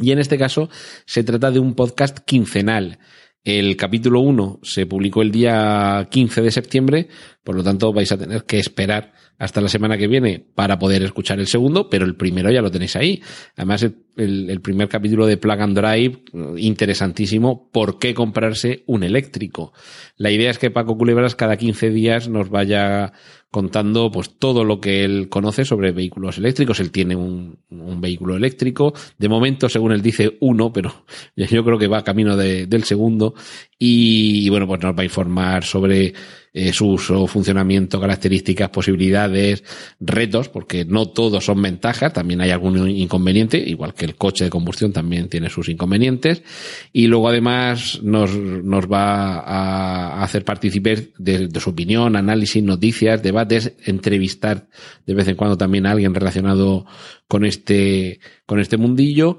[0.00, 0.68] Y en este caso
[1.06, 2.98] se trata de un podcast quincenal.
[3.42, 7.08] El capítulo 1 se publicó el día 15 de septiembre,
[7.42, 11.02] por lo tanto vais a tener que esperar hasta la semana que viene para poder
[11.02, 13.22] escuchar el segundo, pero el primero ya lo tenéis ahí.
[13.56, 16.22] Además, el, primer capítulo de Plug and Drive,
[16.56, 19.72] interesantísimo, ¿por qué comprarse un eléctrico?
[20.16, 23.12] La idea es que Paco Culebras cada 15 días nos vaya
[23.54, 26.80] contando pues todo lo que él conoce sobre vehículos eléctricos.
[26.80, 27.58] Él tiene un,
[28.00, 28.94] vehículo eléctrico.
[29.16, 31.04] De momento, según él dice, uno, pero
[31.36, 33.34] yo creo que va camino del segundo.
[33.78, 36.14] Y, bueno, pues nos va a informar sobre
[36.56, 39.64] eh, su uso, funcionamiento, características, posibilidades,
[39.98, 44.50] retos, porque no todos son ventajas, también hay algún inconveniente, igual que el coche de
[44.50, 46.44] combustión también tiene sus inconvenientes.
[46.92, 53.20] Y luego además nos, nos va a hacer participar de, de su opinión, análisis, noticias,
[53.20, 54.68] debates, entrevistar
[55.06, 56.86] de vez en cuando también a alguien relacionado
[57.26, 59.38] con este, con este mundillo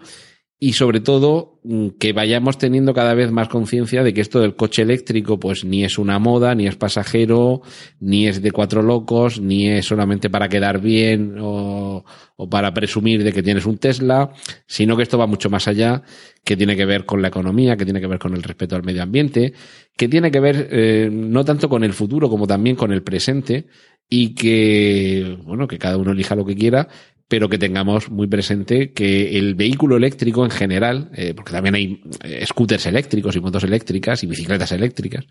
[0.66, 4.56] y sobre todo mm, que vayamos teniendo cada vez más conciencia de que esto del
[4.56, 7.62] coche eléctrico pues ni es una moda, ni es pasajero,
[8.00, 12.04] ni es de cuatro locos, ni es solamente para quedar bien o,
[12.50, 14.32] para presumir de que tienes un Tesla,
[14.66, 16.02] sino que esto va mucho más allá,
[16.44, 18.82] que tiene que ver con la economía, que tiene que ver con el respeto al
[18.82, 19.54] medio ambiente,
[19.96, 23.68] que tiene que ver eh, no tanto con el futuro como también con el presente
[24.10, 26.88] y que, bueno, que cada uno elija lo que quiera,
[27.28, 32.02] pero que tengamos muy presente que el vehículo eléctrico en general, eh, porque también hay
[32.24, 35.26] eh, scooters eléctricos y motos eléctricas y bicicletas eléctricas,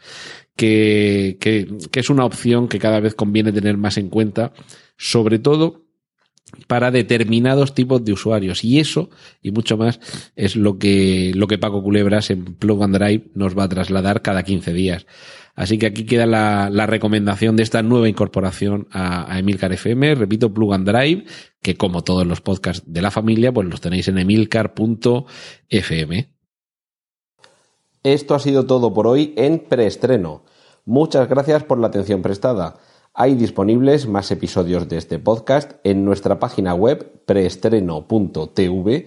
[0.57, 4.53] que, que, que es una opción que cada vez conviene tener más en cuenta,
[4.97, 5.85] sobre todo
[6.67, 8.65] para determinados tipos de usuarios.
[8.65, 9.11] Y eso,
[9.43, 10.01] y mucho más,
[10.37, 14.23] es lo que, lo que Paco Culebras en Plug and Drive nos va a trasladar
[14.23, 15.07] cada 15 días.
[15.55, 20.17] Así que aquí queda la, recomendación de esta nueva incorporación a, a, Emilcar FM.
[20.17, 21.25] Repito, Plug and Drive,
[21.63, 25.25] que como todos los podcasts de la familia, pues los tenéis en emilcar.fm.
[28.03, 30.43] Esto ha sido todo por hoy en preestreno.
[30.85, 32.77] Muchas gracias por la atención prestada.
[33.15, 39.07] Hay disponibles más episodios de este podcast en nuestra página web preestreno.tv